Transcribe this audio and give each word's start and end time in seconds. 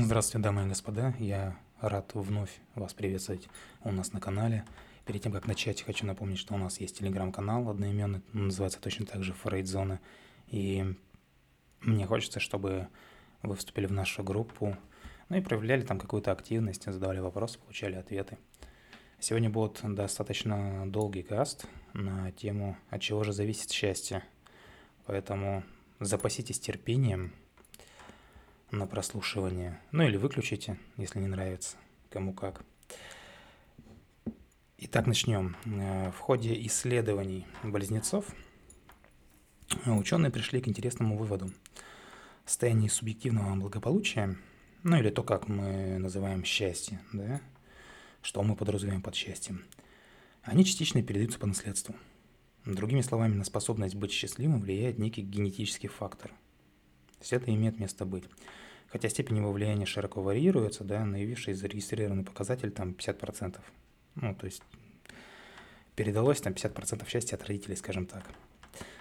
Здравствуйте, 0.00 0.44
дамы 0.44 0.64
и 0.64 0.68
господа. 0.68 1.12
Я 1.18 1.58
рад 1.80 2.12
вновь 2.14 2.60
вас 2.76 2.94
приветствовать 2.94 3.48
у 3.82 3.90
нас 3.90 4.12
на 4.12 4.20
канале. 4.20 4.64
Перед 5.04 5.22
тем, 5.22 5.32
как 5.32 5.48
начать, 5.48 5.82
хочу 5.82 6.06
напомнить, 6.06 6.38
что 6.38 6.54
у 6.54 6.56
нас 6.56 6.78
есть 6.78 6.98
телеграм-канал 6.98 7.68
одноименный, 7.68 8.22
называется 8.32 8.80
точно 8.80 9.06
так 9.06 9.24
же 9.24 9.32
Фрейдзона. 9.32 9.98
И 10.46 10.94
мне 11.80 12.06
хочется, 12.06 12.38
чтобы 12.38 12.86
вы 13.42 13.56
вступили 13.56 13.86
в 13.86 13.92
нашу 13.92 14.22
группу, 14.22 14.76
ну 15.30 15.36
и 15.36 15.40
проявляли 15.40 15.82
там 15.82 15.98
какую-то 15.98 16.30
активность, 16.30 16.84
задавали 16.84 17.18
вопросы, 17.18 17.58
получали 17.58 17.96
ответы. 17.96 18.38
Сегодня 19.18 19.50
будет 19.50 19.80
достаточно 19.82 20.84
долгий 20.86 21.24
каст 21.24 21.66
на 21.92 22.30
тему 22.30 22.76
«От 22.90 23.02
чего 23.02 23.24
же 23.24 23.32
зависит 23.32 23.72
счастье?». 23.72 24.22
Поэтому 25.06 25.64
запаситесь 25.98 26.60
терпением 26.60 27.32
на 28.70 28.86
прослушивание. 28.86 29.80
Ну 29.92 30.04
или 30.04 30.16
выключите, 30.16 30.78
если 30.96 31.18
не 31.18 31.26
нравится, 31.26 31.76
кому 32.10 32.32
как. 32.32 32.62
Итак, 34.78 35.06
начнем. 35.06 35.56
Э, 35.64 36.10
в 36.10 36.18
ходе 36.18 36.54
исследований 36.66 37.46
близнецов 37.62 38.26
ученые 39.86 40.30
пришли 40.30 40.60
к 40.60 40.68
интересному 40.68 41.16
выводу. 41.16 41.50
Состояние 42.44 42.90
субъективного 42.90 43.56
благополучия, 43.56 44.36
ну 44.82 44.96
или 44.96 45.10
то, 45.10 45.22
как 45.22 45.48
мы 45.48 45.98
называем 45.98 46.44
счастье, 46.44 47.00
да, 47.12 47.40
что 48.22 48.42
мы 48.42 48.56
подразумеваем 48.56 49.02
под 49.02 49.14
счастьем, 49.14 49.64
они 50.42 50.64
частично 50.64 51.02
передаются 51.02 51.38
по 51.38 51.46
наследству. 51.46 51.94
Другими 52.64 53.00
словами, 53.00 53.34
на 53.34 53.44
способность 53.44 53.94
быть 53.94 54.12
счастливым 54.12 54.60
влияет 54.60 54.98
некий 54.98 55.22
генетический 55.22 55.88
фактор. 55.88 56.32
То 57.18 57.22
есть 57.22 57.32
это 57.32 57.54
имеет 57.54 57.78
место 57.78 58.04
быть. 58.04 58.24
Хотя 58.88 59.08
степень 59.08 59.36
его 59.38 59.52
влияния 59.52 59.86
широко 59.86 60.22
варьируется, 60.22 60.84
да, 60.84 61.04
наявивший 61.04 61.54
зарегистрированный 61.54 62.24
показатель 62.24 62.70
там 62.70 62.92
50%. 62.92 63.58
Ну, 64.14 64.34
то 64.34 64.46
есть 64.46 64.62
передалось 65.94 66.40
там 66.40 66.52
50% 66.52 67.08
счастья 67.08 67.36
от 67.36 67.44
родителей, 67.44 67.76
скажем 67.76 68.06
так. 68.06 68.24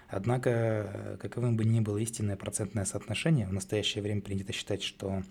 Однако, 0.10 1.18
каковым 1.22 1.58
бы 1.58 1.66
ни 1.66 1.80
было 1.80 1.98
истинное 1.98 2.38
процентное 2.38 2.86
соотношение, 2.86 3.46
в 3.46 3.54
настоящее 3.54 4.02
время 4.02 4.22
принято 4.22 4.54
считать, 4.54 4.82
что 4.82 5.24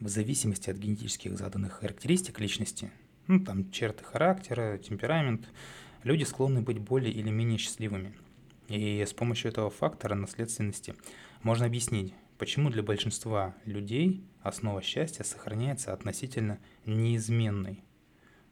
в 0.00 0.08
зависимости 0.08 0.70
от 0.70 0.76
генетических 0.76 1.36
заданных 1.36 1.74
характеристик 1.74 2.40
личности, 2.40 2.90
ну, 3.26 3.40
там, 3.44 3.70
черты 3.70 4.04
характера, 4.04 4.78
темперамент, 4.78 5.48
люди 6.02 6.24
склонны 6.24 6.62
быть 6.62 6.78
более 6.78 7.12
или 7.12 7.30
менее 7.30 7.58
счастливыми. 7.58 8.14
И 8.68 9.04
с 9.06 9.12
помощью 9.12 9.50
этого 9.50 9.70
фактора 9.70 10.14
наследственности 10.14 10.94
можно 11.42 11.66
объяснить, 11.66 12.14
почему 12.38 12.70
для 12.70 12.82
большинства 12.82 13.54
людей 13.64 14.24
основа 14.42 14.82
счастья 14.82 15.24
сохраняется 15.24 15.92
относительно 15.92 16.58
неизменной. 16.84 17.82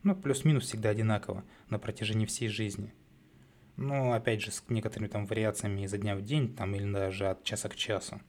Ну, 0.03 0.17
плюс-минус 0.17 0.65
всегда 0.65 0.91
одинаково 0.91 1.45
на 1.69 1.79
протяжении 1.79 2.27
всей 2.27 2.49
жизни. 2.49 2.93
Ну, 3.77 4.13
опять 4.13 4.43
же, 4.43 4.51
с 4.51 4.65
некоторыми 4.69 5.09
там 5.09 5.27
вариациями 5.27 5.83
изо 5.83 5.99
дня 5.99 6.17
в 6.17 6.23
день, 6.23 6.55
там, 6.55 6.75
или 6.75 6.91
даже 6.91 7.29
от 7.29 7.45
часа 7.45 7.69
к 7.69 7.77
часу. 7.77 8.21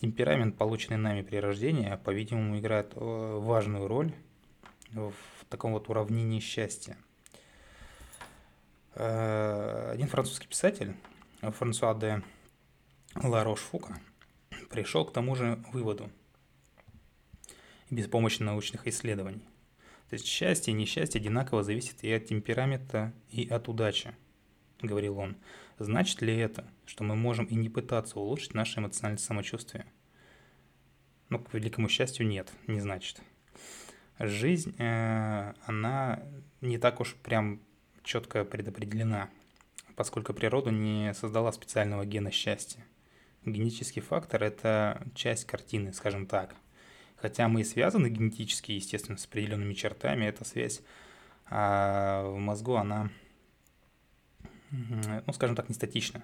Темперамент, 0.00 0.56
полученный 0.56 0.96
нами 0.96 1.22
при 1.22 1.36
рождении, 1.36 1.98
по-видимому, 2.04 2.58
играет 2.58 2.92
э, 2.94 3.38
важную 3.40 3.86
роль 3.86 4.12
в 4.92 5.44
таком 5.48 5.72
вот 5.72 5.88
уравнении 5.88 6.40
счастья. 6.40 6.96
Э, 8.94 9.90
один 9.92 10.08
французский 10.08 10.48
писатель, 10.48 10.94
Франсуа 11.40 11.94
де 11.94 12.22
Ларош-Фука, 13.14 13.96
пришел 14.70 15.04
к 15.04 15.12
тому 15.12 15.34
же 15.34 15.62
выводу 15.72 16.10
без 17.90 18.06
помощи 18.06 18.42
научных 18.42 18.86
исследований. 18.86 19.44
То 20.08 20.14
есть 20.14 20.26
счастье 20.26 20.72
и 20.72 20.76
несчастье 20.76 21.20
одинаково 21.20 21.62
зависит 21.62 22.02
и 22.02 22.10
от 22.10 22.26
темперамента, 22.26 23.12
и 23.28 23.46
от 23.46 23.68
удачи, 23.68 24.14
говорил 24.80 25.18
он. 25.18 25.36
Значит 25.78 26.22
ли 26.22 26.34
это, 26.34 26.66
что 26.86 27.04
мы 27.04 27.16
можем 27.16 27.44
и 27.44 27.54
не 27.54 27.68
пытаться 27.68 28.18
улучшить 28.18 28.54
наше 28.54 28.80
эмоциональное 28.80 29.18
самочувствие? 29.18 29.84
Ну, 31.28 31.38
к 31.38 31.52
великому 31.52 31.88
счастью, 31.88 32.26
нет, 32.26 32.50
не 32.66 32.80
значит 32.80 33.20
жизнь, 34.20 34.74
э, 34.78 35.54
она 35.64 36.22
не 36.60 36.78
так 36.78 37.00
уж 37.00 37.14
прям 37.16 37.60
четко 38.02 38.44
предопределена, 38.44 39.30
поскольку 39.96 40.34
природа 40.34 40.70
не 40.70 41.14
создала 41.14 41.52
специального 41.52 42.04
гена 42.04 42.30
счастья. 42.30 42.84
Генетический 43.44 44.02
фактор– 44.02 44.42
это 44.44 45.02
часть 45.14 45.46
картины, 45.46 45.92
скажем 45.92 46.26
так. 46.26 46.54
Хотя 47.16 47.48
мы 47.48 47.62
и 47.62 47.64
связаны 47.64 48.08
генетически, 48.08 48.72
естественно, 48.72 49.18
с 49.18 49.26
определенными 49.26 49.74
чертами, 49.74 50.24
эта 50.24 50.44
связь 50.44 50.82
а 51.50 52.22
в 52.24 52.38
мозгу, 52.38 52.76
она, 52.76 53.10
ну, 54.70 55.32
скажем 55.32 55.56
так, 55.56 55.68
не 55.68 55.74
статична. 55.74 56.22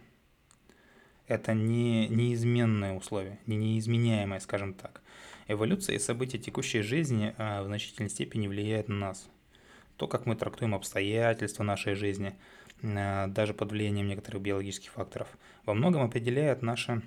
Это 1.27 1.53
не 1.53 2.07
неизменное 2.09 2.95
условие, 2.95 3.41
не 3.47 3.57
неизменяемое, 3.57 4.39
скажем 4.39 4.75
так. 4.75 5.03
Эволюция 5.49 5.97
и 5.97 5.99
события 5.99 6.39
текущей 6.39 6.83
жизни 6.83 7.35
а, 7.39 7.63
в 7.63 7.67
значительной 7.67 8.11
степени 8.11 8.47
влияют 8.47 8.89
на 8.89 8.95
нас. 8.95 9.29
То, 9.97 10.07
как 10.07 10.27
мы 10.27 10.37
трактуем 10.37 10.75
обстоятельства 10.75 11.65
нашей 11.65 11.95
жизни, 11.95 12.37
даже 12.83 13.55
под 13.55 13.73
влиянием 13.73 14.09
некоторых 14.09 14.43
биологических 14.43 14.93
факторов, 14.93 15.29
во 15.65 15.75
многом 15.75 16.03
определяет 16.03 16.63
наше 16.63 17.03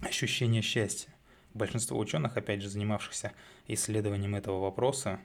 ощущение 0.00 0.62
счастья. 0.62 1.12
Большинство 1.52 1.98
ученых, 1.98 2.36
опять 2.36 2.62
же, 2.62 2.68
занимавшихся 2.68 3.32
исследованием 3.66 4.36
этого 4.36 4.60
вопроса, 4.60 5.20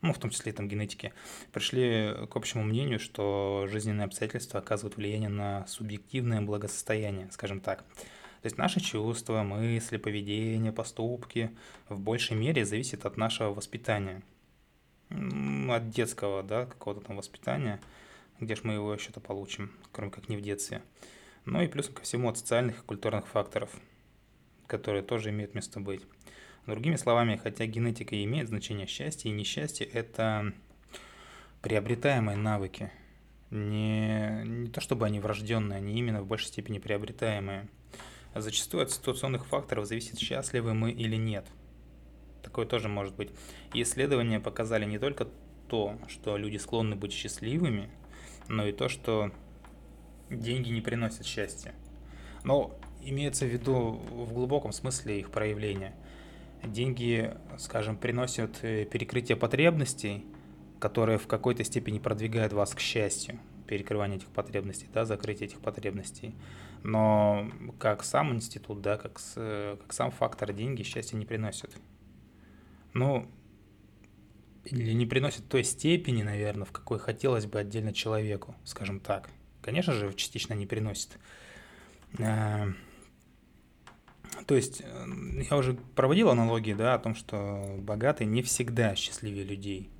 ну, 0.00 0.12
в 0.12 0.18
том 0.18 0.30
числе 0.30 0.52
там 0.52 0.68
генетики, 0.68 1.12
пришли 1.52 2.14
к 2.30 2.36
общему 2.36 2.64
мнению, 2.64 2.98
что 3.00 3.66
жизненные 3.68 4.04
обстоятельства 4.06 4.60
оказывают 4.60 4.96
влияние 4.96 5.28
на 5.28 5.66
субъективное 5.66 6.40
благосостояние, 6.40 7.28
скажем 7.30 7.60
так. 7.60 7.84
То 8.40 8.46
есть 8.46 8.56
наши 8.56 8.80
чувства, 8.80 9.42
мысли, 9.42 9.96
поведение, 9.96 10.72
поступки 10.72 11.50
в 11.88 11.98
большей 12.00 12.36
мере 12.36 12.64
зависят 12.64 13.04
от 13.04 13.16
нашего 13.16 13.52
воспитания. 13.52 14.22
От 15.10 15.90
детского, 15.90 16.42
да, 16.42 16.66
какого-то 16.66 17.00
там 17.00 17.16
воспитания. 17.16 17.80
Где 18.40 18.54
же 18.54 18.62
мы 18.64 18.74
его 18.74 18.94
еще-то 18.94 19.20
получим, 19.20 19.72
кроме 19.92 20.10
как 20.10 20.28
не 20.28 20.36
в 20.36 20.40
детстве. 20.40 20.82
Ну 21.44 21.60
и 21.60 21.66
плюсом 21.66 21.94
ко 21.94 22.02
всему 22.02 22.28
от 22.28 22.38
социальных 22.38 22.80
и 22.80 22.86
культурных 22.86 23.26
факторов, 23.26 23.70
которые 24.66 25.02
тоже 25.02 25.30
имеют 25.30 25.54
место 25.54 25.80
быть. 25.80 26.02
Другими 26.66 26.96
словами, 26.96 27.40
хотя 27.42 27.64
генетика 27.66 28.22
имеет 28.22 28.48
значение 28.48 28.86
счастья 28.86 29.28
и 29.28 29.32
несчастья, 29.32 29.86
это 29.86 30.52
приобретаемые 31.62 32.36
навыки. 32.36 32.92
Не, 33.50 34.42
не 34.44 34.68
то 34.68 34.80
чтобы 34.82 35.06
они 35.06 35.20
врожденные, 35.20 35.78
они 35.78 35.98
именно 35.98 36.20
в 36.20 36.26
большей 36.26 36.48
степени 36.48 36.78
приобретаемые. 36.78 37.68
Зачастую 38.34 38.82
от 38.82 38.90
ситуационных 38.90 39.46
факторов 39.46 39.86
зависит, 39.86 40.18
счастливы 40.18 40.74
мы 40.74 40.92
или 40.92 41.16
нет. 41.16 41.46
Такое 42.42 42.66
тоже 42.66 42.88
может 42.88 43.16
быть. 43.16 43.30
И 43.72 43.82
исследования 43.82 44.38
показали 44.38 44.84
не 44.84 44.98
только 44.98 45.26
то, 45.68 45.98
что 46.08 46.36
люди 46.36 46.58
склонны 46.58 46.94
быть 46.94 47.12
счастливыми, 47.12 47.90
но 48.48 48.66
и 48.66 48.72
то, 48.72 48.88
что 48.88 49.30
деньги 50.30 50.70
не 50.70 50.80
приносят 50.80 51.26
счастья. 51.26 51.74
Но 52.44 52.78
имеется 53.02 53.46
в 53.46 53.48
виду 53.48 54.00
в 54.10 54.32
глубоком 54.32 54.72
смысле 54.72 55.20
их 55.20 55.30
проявления. 55.30 55.94
Деньги, 56.64 57.34
скажем, 57.58 57.96
приносят 57.96 58.58
э, 58.62 58.84
перекрытие 58.84 59.36
потребностей, 59.36 60.24
которые 60.80 61.18
в 61.18 61.26
какой-то 61.26 61.62
степени 61.62 61.98
продвигают 61.98 62.52
вас 62.52 62.74
к 62.74 62.80
счастью, 62.80 63.38
перекрывание 63.66 64.18
этих 64.18 64.28
потребностей, 64.28 64.88
да, 64.92 65.04
закрытие 65.04 65.48
этих 65.48 65.60
потребностей. 65.60 66.34
Но 66.82 67.48
как 67.78 68.02
сам 68.02 68.34
институт, 68.34 68.80
да, 68.80 68.96
как, 68.96 69.18
с, 69.18 69.34
как 69.80 69.92
сам 69.92 70.10
фактор 70.10 70.52
деньги 70.52 70.82
счастья 70.82 71.16
не 71.16 71.26
приносят. 71.26 71.76
Ну, 72.92 73.28
или 74.64 74.92
не 74.92 75.06
приносят 75.06 75.44
в 75.44 75.48
той 75.48 75.64
степени, 75.64 76.22
наверное, 76.22 76.64
в 76.64 76.72
какой 76.72 76.98
хотелось 76.98 77.46
бы 77.46 77.58
отдельно 77.58 77.92
человеку, 77.92 78.54
скажем 78.64 79.00
так. 79.00 79.30
Конечно 79.62 79.92
же, 79.92 80.12
частично 80.14 80.54
не 80.54 80.66
приносит. 80.66 81.18
А, 82.18 82.68
то 84.46 84.54
есть, 84.54 84.82
э, 84.82 85.06
я 85.50 85.56
уже 85.56 85.74
проводил 85.94 86.30
аналогии, 86.30 86.72
да, 86.72 86.94
о 86.94 86.98
том, 86.98 87.14
что 87.14 87.76
богатые 87.78 88.26
не 88.26 88.42
всегда 88.42 88.94
счастливее 88.94 89.44
людей 89.44 89.90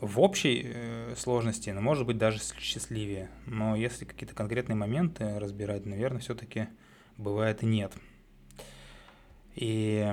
в 0.00 0.18
общей 0.20 0.62
э, 0.64 1.14
сложности, 1.16 1.70
но 1.70 1.80
может 1.80 2.06
быть 2.06 2.18
даже 2.18 2.40
счастливее. 2.58 3.30
Но 3.46 3.76
если 3.76 4.04
какие-то 4.04 4.34
конкретные 4.34 4.76
моменты 4.76 5.38
разбирать, 5.38 5.86
наверное, 5.86 6.20
все-таки 6.20 6.68
бывает 7.16 7.62
и 7.62 7.66
нет. 7.66 7.92
И 9.54 10.12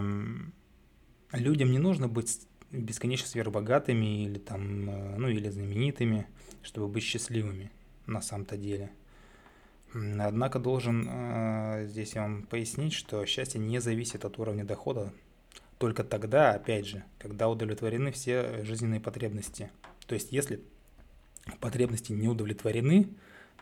людям 1.31 1.71
не 1.71 1.79
нужно 1.79 2.07
быть 2.07 2.47
бесконечно 2.71 3.27
сверхбогатыми 3.27 4.25
или 4.25 4.39
там, 4.39 4.89
э, 4.89 5.15
ну 5.17 5.27
или 5.27 5.49
знаменитыми, 5.49 6.27
чтобы 6.61 6.87
быть 6.87 7.03
счастливыми 7.03 7.71
на 8.05 8.21
самом-то 8.21 8.57
деле. 8.57 8.91
Однако 9.93 10.59
должен 10.59 11.07
э, 11.09 11.87
здесь 11.87 12.13
я 12.13 12.21
вам 12.21 12.43
пояснить, 12.43 12.93
что 12.93 13.25
счастье 13.25 13.59
не 13.59 13.79
зависит 13.79 14.23
от 14.23 14.37
уровня 14.37 14.63
дохода, 14.63 15.11
только 15.79 16.03
тогда, 16.03 16.51
опять 16.53 16.85
же, 16.85 17.03
когда 17.17 17.49
удовлетворены 17.49 18.11
все 18.11 18.63
жизненные 18.63 18.99
потребности. 18.99 19.71
То 20.05 20.13
есть, 20.13 20.31
если 20.31 20.61
потребности 21.59 22.11
не 22.11 22.27
удовлетворены, 22.27 23.09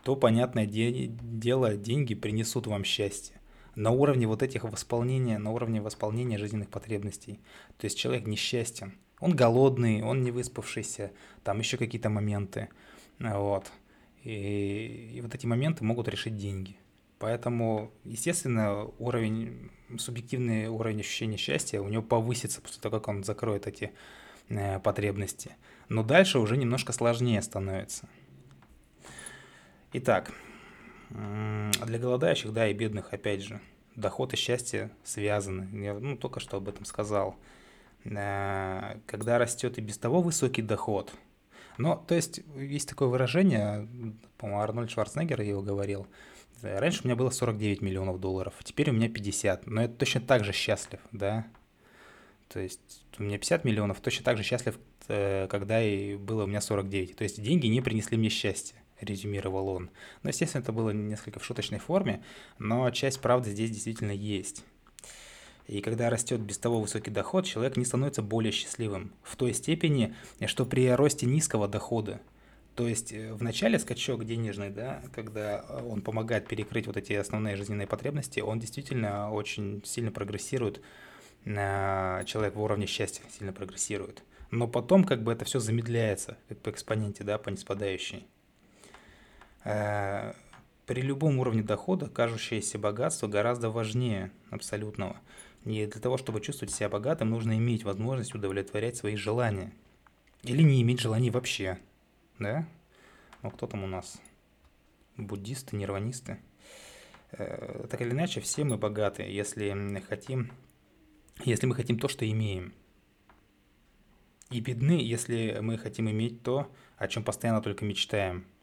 то, 0.04 0.15
понятное 0.15 0.65
дело, 0.65 1.75
деньги 1.75 2.15
принесут 2.15 2.68
вам 2.68 2.83
счастье 2.83 3.38
на 3.78 3.92
уровне 3.92 4.26
вот 4.26 4.42
этих 4.42 4.64
восполнения, 4.64 5.38
на 5.38 5.52
уровне 5.52 5.82
восполнения 5.82 6.40
жизненных 6.40 6.68
потребностей. 6.68 7.40
То 7.78 7.86
есть 7.86 7.98
человек 7.98 8.26
несчастен. 8.26 8.98
Он 9.20 9.36
голодный, 9.36 10.02
он 10.02 10.24
не 10.24 10.32
выспавшийся, 10.32 11.12
там 11.44 11.60
еще 11.60 11.78
какие-то 11.78 12.10
моменты. 12.10 12.70
Вот. 13.20 13.72
И, 14.24 15.12
и 15.14 15.22
вот 15.22 15.36
эти 15.36 15.46
моменты 15.46 15.84
могут 15.84 16.08
решить 16.08 16.36
деньги. 16.36 16.76
Поэтому, 17.20 17.92
естественно, 18.04 18.86
уровень, 18.98 19.70
субъективный 20.00 20.68
уровень 20.70 21.02
ощущения 21.02 21.38
счастья 21.38 21.80
у 21.80 21.88
него 21.88 22.02
повысится 22.02 22.62
после 22.62 22.82
того, 22.82 23.00
как 23.00 23.08
он 23.08 23.24
закроет 23.24 23.68
эти 23.68 23.92
э, 24.50 24.80
потребности. 24.80 25.56
Но 25.88 26.02
дальше 26.02 26.40
уже 26.40 26.58
немножко 26.58 26.94
сложнее 26.94 27.44
становится. 27.44 28.10
Итак, 29.94 30.32
для 31.09 32.00
голодающих, 32.00 32.51
да, 32.54 32.68
и 32.68 32.74
бедных, 32.74 33.13
опять 33.13 33.42
же, 33.42 33.59
доход 33.95 34.33
и 34.33 34.38
счастье 34.38 34.92
связаны. 35.04 35.68
Я 35.83 35.94
ну, 35.94 36.18
только 36.18 36.39
что 36.39 36.57
об 36.57 36.69
этом 36.69 36.86
сказал. 36.86 37.36
Э, 38.06 38.98
когда 39.06 39.38
растет 39.38 39.77
и 39.77 39.81
без 39.81 39.98
того 39.98 40.21
высокий 40.21 40.62
доход, 40.62 41.12
но, 41.77 41.95
то 42.07 42.15
есть, 42.15 42.42
есть 42.56 42.89
такое 42.89 43.07
выражение, 43.07 43.88
по-моему, 44.38 44.62
Арнольд 44.62 44.89
Шварценеггер 44.89 45.42
его 45.42 45.62
говорил, 45.62 46.07
раньше 46.62 47.01
у 47.04 47.07
меня 47.07 47.15
было 47.15 47.30
49 47.30 47.81
миллионов 47.81 48.19
долларов, 48.19 48.54
теперь 48.63 48.89
у 48.89 48.94
меня 48.94 49.09
50, 49.09 49.68
но 49.68 49.81
я 49.83 49.88
точно 49.88 50.21
так 50.21 50.44
же 50.44 50.54
счастлив, 50.54 51.00
да, 51.12 51.45
то 52.48 52.59
есть 52.59 53.04
у 53.19 53.24
меня 53.24 53.38
50 53.38 53.65
миллионов, 53.65 54.00
точно 54.00 54.25
так 54.25 54.38
же 54.38 54.44
счастлив, 54.44 54.80
э, 55.07 55.48
когда 55.50 55.83
и 55.83 56.15
было 56.15 56.45
у 56.45 56.48
меня 56.48 56.62
49, 56.62 57.15
то 57.15 57.24
есть 57.24 57.42
деньги 57.42 57.68
не 57.68 57.81
принесли 57.81 58.18
мне 58.18 58.30
счастья 58.30 58.77
резюмировал 59.02 59.70
он. 59.70 59.90
Но, 60.24 60.30
естественно, 60.30 60.62
это 60.62 60.72
было 60.72 60.92
несколько 60.92 61.40
в 61.40 61.46
шуточной 61.46 61.80
форме, 61.80 62.24
но 62.60 62.90
часть 62.92 63.22
правды 63.22 63.52
здесь 63.52 63.72
действительно 63.72 64.12
есть. 64.12 64.64
И 65.68 65.82
когда 65.82 66.10
растет 66.10 66.40
без 66.40 66.58
того 66.58 66.80
высокий 66.80 67.12
доход, 67.12 67.46
человек 67.46 67.76
не 67.76 67.84
становится 67.84 68.22
более 68.22 68.52
счастливым 68.54 69.12
в 69.22 69.36
той 69.36 69.54
степени, 69.54 70.16
что 70.46 70.66
при 70.66 70.90
росте 70.90 71.26
низкого 71.26 71.68
дохода. 71.68 72.22
То 72.76 72.88
есть 72.88 73.12
э, 73.12 73.34
в 73.34 73.44
начале 73.44 73.80
скачок 73.80 74.24
денежный, 74.24 74.70
да, 74.70 75.02
когда 75.14 75.66
он 75.86 76.02
помогает 76.02 76.48
перекрыть 76.48 76.88
вот 76.88 76.96
эти 76.96 77.14
основные 77.14 77.56
жизненные 77.56 77.88
потребности, 77.88 78.40
он 78.40 78.60
действительно 78.60 79.32
очень 79.34 79.82
сильно 79.84 80.12
прогрессирует, 80.12 80.82
человек 81.44 82.56
в 82.56 82.62
уровне 82.62 82.86
счастья 82.86 83.24
сильно 83.38 83.52
прогрессирует. 83.52 84.24
Но 84.52 84.68
потом 84.68 85.04
как 85.04 85.24
бы 85.24 85.32
это 85.32 85.44
все 85.44 85.60
замедляется 85.60 86.38
по 86.64 86.70
экспоненте, 86.70 87.24
да, 87.24 87.38
по 87.38 87.50
неспадающей. 87.50 88.26
Э, 89.68 90.34
при 90.86 91.02
любом 91.02 91.40
уровне 91.40 91.62
дохода 91.62 92.08
кажущееся 92.08 92.80
богатство 92.80 93.28
гораздо 93.28 93.69
важнее 93.69 94.31
абсолютного. 94.50 95.18
И 95.66 95.86
для 95.86 96.02
того, 96.02 96.18
чтобы 96.18 96.40
чувствовать 96.40 96.74
себя 96.74 96.88
богатым, 96.88 97.31
нужно 97.31 97.58
иметь 97.58 97.84
возможность 97.84 98.34
удовлетворять 98.34 98.96
свои 98.96 99.18
желания. 99.18 99.74
Или 100.44 100.62
не 100.62 100.81
иметь 100.81 101.02
желаний 101.02 101.31
вообще. 101.31 101.80
Да? 102.40 102.66
Ну, 103.44 103.52
кто 103.52 103.68
там 103.68 103.84
у 103.84 103.88
нас? 103.88 104.22
Буддисты, 105.18 105.75
нирванисты. 105.75 106.40
Э, 107.31 107.88
так 107.90 108.00
или 108.02 108.12
иначе, 108.12 108.40
все 108.40 108.64
мы 108.64 108.78
богаты, 108.78 109.24
если 109.24 110.02
хотим, 110.08 110.54
если 111.44 111.66
мы 111.66 111.75
хотим 111.75 112.00
то, 112.00 112.08
что 112.08 112.30
имеем. 112.30 112.74
И 114.50 114.62
бедны, 114.62 114.94
если 115.02 115.58
мы 115.60 115.78
хотим 115.78 116.10
иметь 116.10 116.42
то, 116.42 116.72
о 116.96 117.10
чем 117.10 117.25
постоянно 117.25 117.62
только 117.62 117.84
мечтаем– 117.84 118.46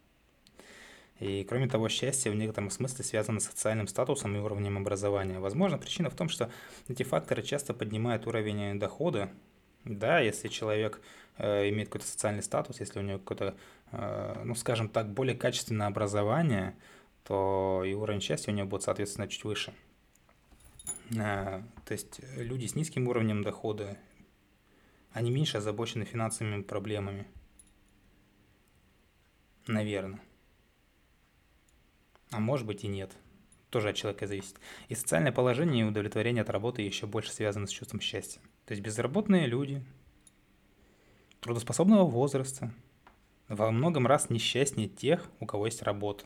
и 1.21 1.45
кроме 1.45 1.69
того, 1.69 1.89
счастье 1.89 2.31
в 2.31 2.35
некотором 2.35 2.71
смысле 2.71 3.05
связано 3.05 3.39
с 3.39 3.45
социальным 3.45 3.87
статусом 3.87 4.37
и 4.37 4.41
уровнем 4.41 4.77
образования. 4.77 5.39
Возможно, 5.39 5.79
причина 5.79 6.11
в 6.11 6.17
том, 6.17 6.29
что 6.29 6.51
эти 6.89 7.05
факторы 7.05 7.43
часто 7.43 7.73
поднимают 7.73 8.27
уровень 8.27 8.79
дохода. 8.79 9.31
Да, 9.85 10.19
если 10.19 10.49
человек 10.49 11.01
э, 11.37 11.69
имеет 11.69 11.89
какой-то 11.89 12.07
социальный 12.07 12.43
статус, 12.43 12.81
если 12.81 12.99
у 12.99 13.03
него 13.03 13.19
какое-то, 13.19 13.55
э, 13.93 14.43
ну, 14.45 14.55
скажем 14.55 14.89
так, 14.89 15.13
более 15.13 15.37
качественное 15.37 15.87
образование, 15.87 16.75
то 17.23 17.85
и 17.87 17.93
уровень 17.93 18.21
счастья 18.21 18.51
у 18.51 18.55
него 18.55 18.67
будет, 18.67 18.83
соответственно, 18.83 19.29
чуть 19.29 19.45
выше. 19.45 19.73
Э, 21.11 21.63
то 21.85 21.93
есть 21.93 22.21
люди 22.37 22.67
с 22.67 22.75
низким 22.75 23.07
уровнем 23.07 23.45
дохода, 23.45 23.99
они 25.13 25.31
меньше 25.31 25.59
озабочены 25.59 26.05
финансовыми 26.07 26.63
проблемами. 26.63 27.27
Наверное 29.67 30.21
а 32.35 32.41
может 32.41 32.67
быть 32.67 32.85
и 32.85 32.89
нет. 32.89 33.13
Тоже 33.71 33.91
от 33.91 33.97
человека 33.97 34.27
зависит. 34.27 34.57
И 34.89 34.95
социальное 34.95 35.33
положение 35.33 35.85
и 35.85 35.89
удовлетворение 35.89 36.43
от 36.43 36.51
работы 36.51 36.83
еще 36.83 37.07
больше 37.07 37.33
связаны 37.33 37.67
с 37.67 37.71
чувством 37.71 38.01
счастья. 38.01 38.41
То 38.67 38.73
есть 38.73 38.83
безработные 38.83 39.47
люди, 39.47 39.85
трудоспособного 41.41 42.05
возраста, 42.05 42.73
во 43.49 43.71
многом 43.71 44.07
раз 44.07 44.31
несчастнее 44.31 44.89
тех, 44.89 45.29
у 45.41 45.47
кого 45.47 45.67
есть 45.67 45.83
работа. 45.83 46.25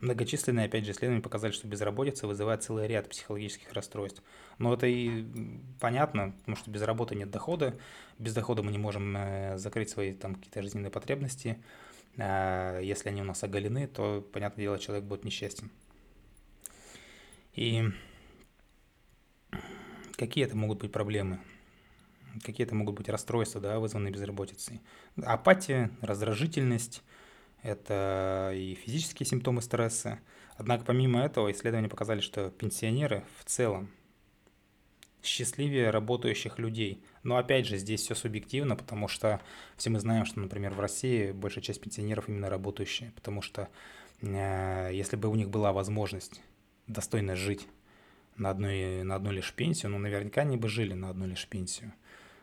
Многочисленные, 0.00 0.66
опять 0.66 0.84
же, 0.84 0.92
исследования 0.92 1.22
показали, 1.22 1.52
что 1.52 1.66
безработица 1.66 2.26
вызывает 2.26 2.62
целый 2.62 2.86
ряд 2.86 3.08
психологических 3.08 3.72
расстройств. 3.72 4.22
Но 4.58 4.74
это 4.74 4.86
и 4.86 5.24
понятно, 5.80 6.34
потому 6.40 6.56
что 6.56 6.70
без 6.70 6.82
работы 6.82 7.14
нет 7.14 7.30
дохода, 7.30 7.74
без 8.18 8.34
дохода 8.34 8.62
мы 8.62 8.70
не 8.70 8.78
можем 8.78 9.16
э, 9.16 9.56
закрыть 9.56 9.90
свои 9.90 10.12
там 10.12 10.34
какие-то 10.34 10.62
жизненные 10.62 10.90
потребности, 10.90 11.58
если 12.16 13.08
они 13.08 13.22
у 13.22 13.24
нас 13.24 13.42
оголены, 13.42 13.86
то, 13.86 14.20
понятное 14.32 14.64
дело, 14.64 14.78
человек 14.78 15.04
будет 15.04 15.24
несчастен. 15.24 15.70
И 17.54 17.84
какие 20.16 20.44
это 20.44 20.56
могут 20.56 20.80
быть 20.80 20.92
проблемы? 20.92 21.40
Какие 22.42 22.66
это 22.66 22.74
могут 22.74 22.96
быть 22.96 23.08
расстройства, 23.08 23.60
да, 23.60 23.78
вызванные 23.78 24.12
безработицей? 24.12 24.80
Апатия, 25.22 25.90
раздражительность, 26.00 27.02
это 27.62 28.52
и 28.54 28.74
физические 28.74 29.26
симптомы 29.26 29.62
стресса. 29.62 30.20
Однако 30.56 30.84
помимо 30.84 31.20
этого 31.20 31.50
исследования 31.52 31.88
показали, 31.88 32.20
что 32.20 32.50
пенсионеры 32.50 33.24
в 33.38 33.44
целом 33.44 33.90
счастливее 35.22 35.90
работающих 35.90 36.58
людей. 36.58 37.02
Но 37.24 37.36
опять 37.38 37.66
же, 37.66 37.78
здесь 37.78 38.02
все 38.02 38.14
субъективно, 38.14 38.76
потому 38.76 39.08
что 39.08 39.40
все 39.76 39.90
мы 39.90 39.98
знаем, 39.98 40.26
что, 40.26 40.40
например, 40.40 40.74
в 40.74 40.80
России 40.80 41.32
большая 41.32 41.64
часть 41.64 41.80
пенсионеров 41.80 42.28
именно 42.28 42.50
работающие, 42.50 43.12
потому 43.16 43.42
что 43.42 43.68
э, 44.20 44.90
если 44.92 45.16
бы 45.16 45.28
у 45.28 45.34
них 45.34 45.48
была 45.48 45.72
возможность 45.72 46.42
достойно 46.86 47.34
жить 47.34 47.66
на 48.36 48.50
одной, 48.50 49.02
на 49.04 49.14
одну 49.14 49.32
лишь 49.32 49.54
пенсию, 49.54 49.92
ну, 49.92 49.98
наверняка 49.98 50.42
они 50.42 50.58
бы 50.58 50.68
жили 50.68 50.92
на 50.92 51.08
одну 51.08 51.26
лишь 51.26 51.48
пенсию. 51.48 51.92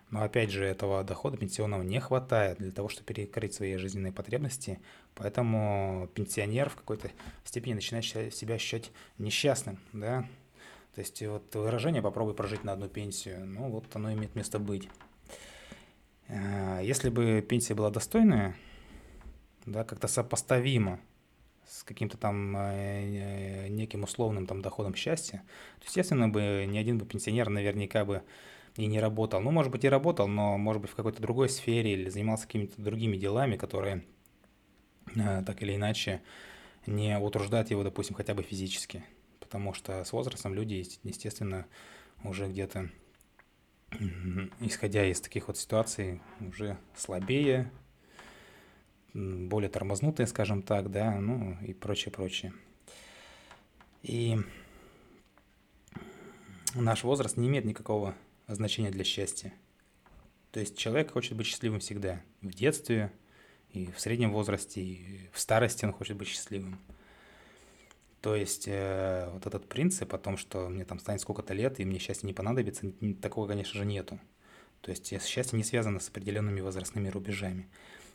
Но 0.09 0.23
опять 0.23 0.49
же, 0.49 0.65
этого 0.65 1.03
дохода 1.03 1.37
пенсионного 1.37 1.83
не 1.83 1.99
хватает 1.99 2.57
для 2.57 2.71
того, 2.71 2.89
чтобы 2.89 3.05
перекрыть 3.05 3.53
свои 3.53 3.77
жизненные 3.77 4.11
потребности, 4.11 4.79
поэтому 5.15 6.09
пенсионер 6.15 6.69
в 6.69 6.75
какой-то 6.75 7.11
степени 7.45 7.75
начинает 7.75 8.03
себя 8.05 8.55
ощущать 8.55 8.91
несчастным, 9.19 9.79
да, 9.93 10.27
то 10.93 10.99
есть 10.99 11.21
вот 11.21 11.55
выражение 11.55 12.01
«попробуй 12.01 12.33
прожить 12.33 12.63
на 12.63 12.73
одну 12.73 12.89
пенсию», 12.89 13.45
ну 13.45 13.69
вот 13.69 13.85
оно 13.95 14.11
имеет 14.13 14.35
место 14.35 14.59
быть. 14.59 14.89
Э, 16.27 16.81
если 16.83 17.09
бы 17.09 17.45
пенсия 17.47 17.75
была 17.75 17.89
достойная, 17.89 18.55
да, 19.65 19.83
как-то 19.83 20.07
сопоставима 20.07 20.99
с 21.67 21.83
каким-то 21.83 22.17
там 22.17 22.55
э, 22.57 23.67
неким 23.69 24.03
условным 24.03 24.47
там 24.47 24.61
доходом 24.61 24.95
счастья, 24.95 25.43
то, 25.79 25.85
естественно, 25.85 26.27
бы 26.27 26.65
ни 26.67 26.77
один 26.77 26.97
бы 26.97 27.05
пенсионер 27.05 27.49
наверняка 27.49 28.03
бы 28.03 28.23
и 28.75 28.85
не 28.85 28.99
работал. 28.99 29.41
Ну, 29.41 29.51
может 29.51 29.71
быть, 29.71 29.85
и 29.85 29.89
работал, 29.89 30.27
но, 30.27 30.57
может 30.57 30.81
быть, 30.81 30.91
в 30.91 30.95
какой-то 30.95 31.21
другой 31.21 31.49
сфере 31.49 31.93
или 31.93 32.09
занимался 32.09 32.47
какими-то 32.47 32.81
другими 32.81 33.15
делами, 33.15 33.55
которые 33.55 34.03
э, 35.15 35.43
так 35.45 35.61
или 35.61 35.75
иначе 35.75 36.21
не 36.85 37.17
утруждают 37.17 37.69
его, 37.69 37.83
допустим, 37.83 38.15
хотя 38.15 38.33
бы 38.33 38.43
физически 38.43 39.03
потому 39.51 39.73
что 39.73 40.01
с 40.05 40.13
возрастом 40.13 40.53
люди, 40.53 40.75
естественно, 41.03 41.67
уже 42.23 42.47
где-то, 42.47 42.89
исходя 44.61 45.05
из 45.05 45.19
таких 45.19 45.49
вот 45.49 45.57
ситуаций, 45.57 46.21
уже 46.39 46.77
слабее, 46.95 47.69
более 49.13 49.69
тормознутые, 49.69 50.27
скажем 50.27 50.61
так, 50.61 50.89
да, 50.89 51.19
ну 51.19 51.57
и 51.67 51.73
прочее, 51.73 52.13
прочее. 52.13 52.53
И 54.03 54.37
наш 56.73 57.03
возраст 57.03 57.35
не 57.35 57.49
имеет 57.49 57.65
никакого 57.65 58.15
значения 58.47 58.89
для 58.89 59.03
счастья. 59.03 59.53
То 60.53 60.61
есть 60.61 60.77
человек 60.77 61.11
хочет 61.11 61.35
быть 61.35 61.47
счастливым 61.47 61.81
всегда. 61.81 62.21
В 62.39 62.53
детстве, 62.53 63.11
и 63.73 63.91
в 63.91 63.99
среднем 63.99 64.31
возрасте, 64.31 64.81
и 64.81 65.29
в 65.33 65.39
старости 65.41 65.83
он 65.83 65.91
хочет 65.91 66.15
быть 66.15 66.29
счастливым. 66.29 66.79
То 68.21 68.35
есть 68.35 68.65
э, 68.67 69.29
вот 69.33 69.47
этот 69.47 69.67
принцип 69.67 70.13
о 70.13 70.19
том, 70.19 70.37
что 70.37 70.69
мне 70.69 70.85
там 70.85 70.99
станет 70.99 71.21
сколько-то 71.21 71.53
лет 71.53 71.79
и 71.79 71.85
мне 71.85 71.97
счастье 71.97 72.27
не 72.27 72.33
понадобится, 72.33 72.91
такого, 73.19 73.47
конечно 73.47 73.79
же, 73.79 73.85
нету. 73.85 74.19
То 74.81 74.91
есть 74.91 75.07
счастье 75.25 75.57
не 75.57 75.63
связано 75.63 75.99
с 75.99 76.09
определенными 76.09 76.61
возрастными 76.61 77.09
рубежами. 77.09 77.67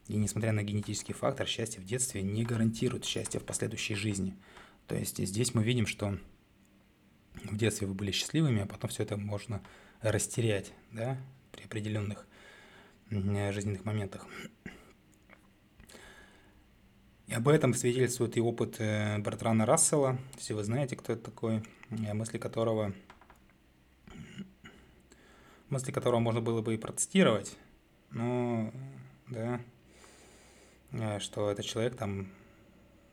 И 0.06 0.16
несмотря 0.16 0.52
на 0.52 0.62
генетический 0.62 1.14
фактор, 1.14 1.48
счастье 1.48 1.80
в 1.80 1.84
детстве 1.84 2.22
не 2.22 2.44
гарантирует 2.44 3.04
счастье 3.04 3.40
в 3.40 3.44
последующей 3.44 3.96
жизни. 3.96 4.36
То 4.86 4.94
есть 4.94 5.18
здесь 5.18 5.54
мы 5.54 5.64
видим, 5.64 5.86
что 5.86 6.16
в 7.42 7.56
детстве 7.56 7.88
вы 7.88 7.94
были 7.94 8.12
счастливыми, 8.12 8.62
а 8.62 8.66
потом 8.66 8.90
все 8.90 9.02
это 9.02 9.16
можно 9.16 9.60
растерять, 10.00 10.72
да, 10.92 11.18
при 11.50 11.64
определенных 11.64 12.26
жизненных 13.10 13.84
моментах. 13.84 14.26
И 17.26 17.34
об 17.34 17.48
этом 17.48 17.74
свидетельствует 17.74 18.36
и 18.36 18.40
опыт 18.40 18.76
э, 18.78 19.18
Бертрана 19.18 19.66
Рассела. 19.66 20.16
Все 20.36 20.54
вы 20.54 20.62
знаете, 20.62 20.94
кто 20.94 21.12
это 21.12 21.22
такой, 21.22 21.62
э, 21.90 22.14
мысли 22.14 22.38
которого, 22.38 22.92
мысли 25.68 25.90
которого 25.90 26.20
можно 26.20 26.40
было 26.40 26.62
бы 26.62 26.74
и 26.74 26.78
процитировать, 26.78 27.56
но, 28.10 28.72
да, 29.26 29.60
э, 30.92 31.18
что 31.18 31.50
этот 31.50 31.64
человек 31.64 31.96
там, 31.96 32.28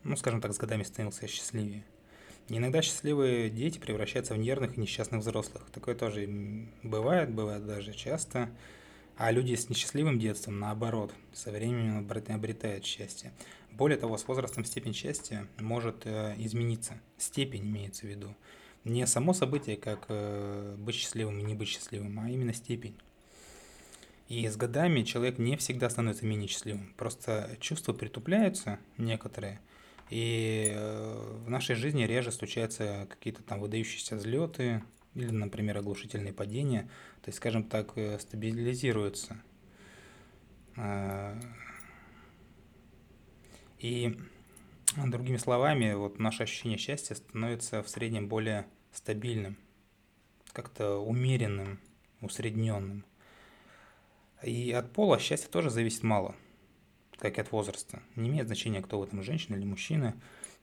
ну, 0.04 0.16
скажем 0.16 0.42
так, 0.42 0.54
с 0.54 0.58
годами 0.60 0.84
становился 0.84 1.28
счастливее. 1.28 1.84
Иногда 2.50 2.84
счастливые 2.84 3.50
дети 3.50 3.80
превращаются 3.80 4.36
в 4.36 4.38
нервных 4.38 4.78
и 4.78 4.82
несчастных 4.82 5.22
взрослых. 5.22 5.64
Такое 5.72 5.96
тоже 5.96 6.28
бывает, 6.84 7.32
бывает 7.32 7.66
даже 7.66 7.94
часто. 7.94 8.50
А 9.16 9.32
люди 9.32 9.56
с 9.56 9.70
несчастливым 9.70 10.20
детством, 10.20 10.60
наоборот, 10.60 11.14
со 11.34 11.52
временем 11.52 12.06
обретают 12.30 12.84
счастье. 12.84 13.32
Более 13.76 13.98
того, 13.98 14.18
с 14.18 14.28
возрастом 14.28 14.66
степень 14.66 14.94
счастья 14.94 15.48
может 15.60 16.06
э, 16.06 16.36
измениться. 16.38 17.02
Степень 17.18 17.66
имеется 17.66 18.06
в 18.06 18.10
виду. 18.10 18.36
Не 18.84 19.08
само 19.08 19.34
событие, 19.34 19.78
как 19.78 20.06
э, 20.10 20.76
быть 20.78 20.94
счастливым 20.94 21.40
и 21.40 21.44
не 21.44 21.56
быть 21.56 21.70
счастливым, 21.70 22.20
а 22.20 22.30
именно 22.30 22.54
степень. 22.54 22.96
И 24.28 24.48
с 24.48 24.56
годами 24.58 25.02
человек 25.02 25.40
не 25.40 25.58
всегда 25.58 25.90
становится 25.90 26.24
менее 26.26 26.48
счастливым. 26.48 26.94
Просто 26.98 27.58
чувства 27.60 27.94
притупляются 27.94 28.78
некоторые, 29.00 29.60
и 30.12 30.72
э, 30.76 31.40
в 31.44 31.50
нашей 31.50 31.76
жизни 31.76 32.04
реже 32.04 32.32
случаются 32.32 33.08
какие-то 33.10 33.42
там 33.42 33.60
выдающиеся 33.60 34.18
взлеты 34.18 34.84
или, 35.16 35.32
например, 35.32 35.80
оглушительные 35.80 36.34
падения. 36.34 36.84
То 37.24 37.30
есть, 37.30 37.38
скажем 37.38 37.64
так, 37.64 37.96
стабилизируются 38.20 39.42
и 43.84 44.18
другими 44.96 45.36
словами, 45.36 45.94
вот 45.94 46.18
наше 46.18 46.44
ощущение 46.44 46.78
счастья 46.78 47.16
становится 47.16 47.84
в 47.84 47.90
среднем 47.90 48.30
более 48.30 48.66
стабильным, 48.94 49.58
как-то 50.54 51.00
умеренным, 51.00 51.80
усредненным. 52.22 53.04
И 54.42 54.72
от 54.72 54.94
пола 54.94 55.20
счастье 55.20 55.50
тоже 55.50 55.70
зависит 55.70 56.04
мало, 56.04 56.34
как 57.18 57.38
и 57.38 57.42
от 57.42 57.52
возраста. 57.52 58.02
Не 58.16 58.30
имеет 58.30 58.48
значения, 58.48 58.82
кто 58.82 59.00
в 59.00 59.04
этом, 59.04 59.22
женщина 59.22 59.58
или 59.58 59.66
мужчина. 59.66 60.16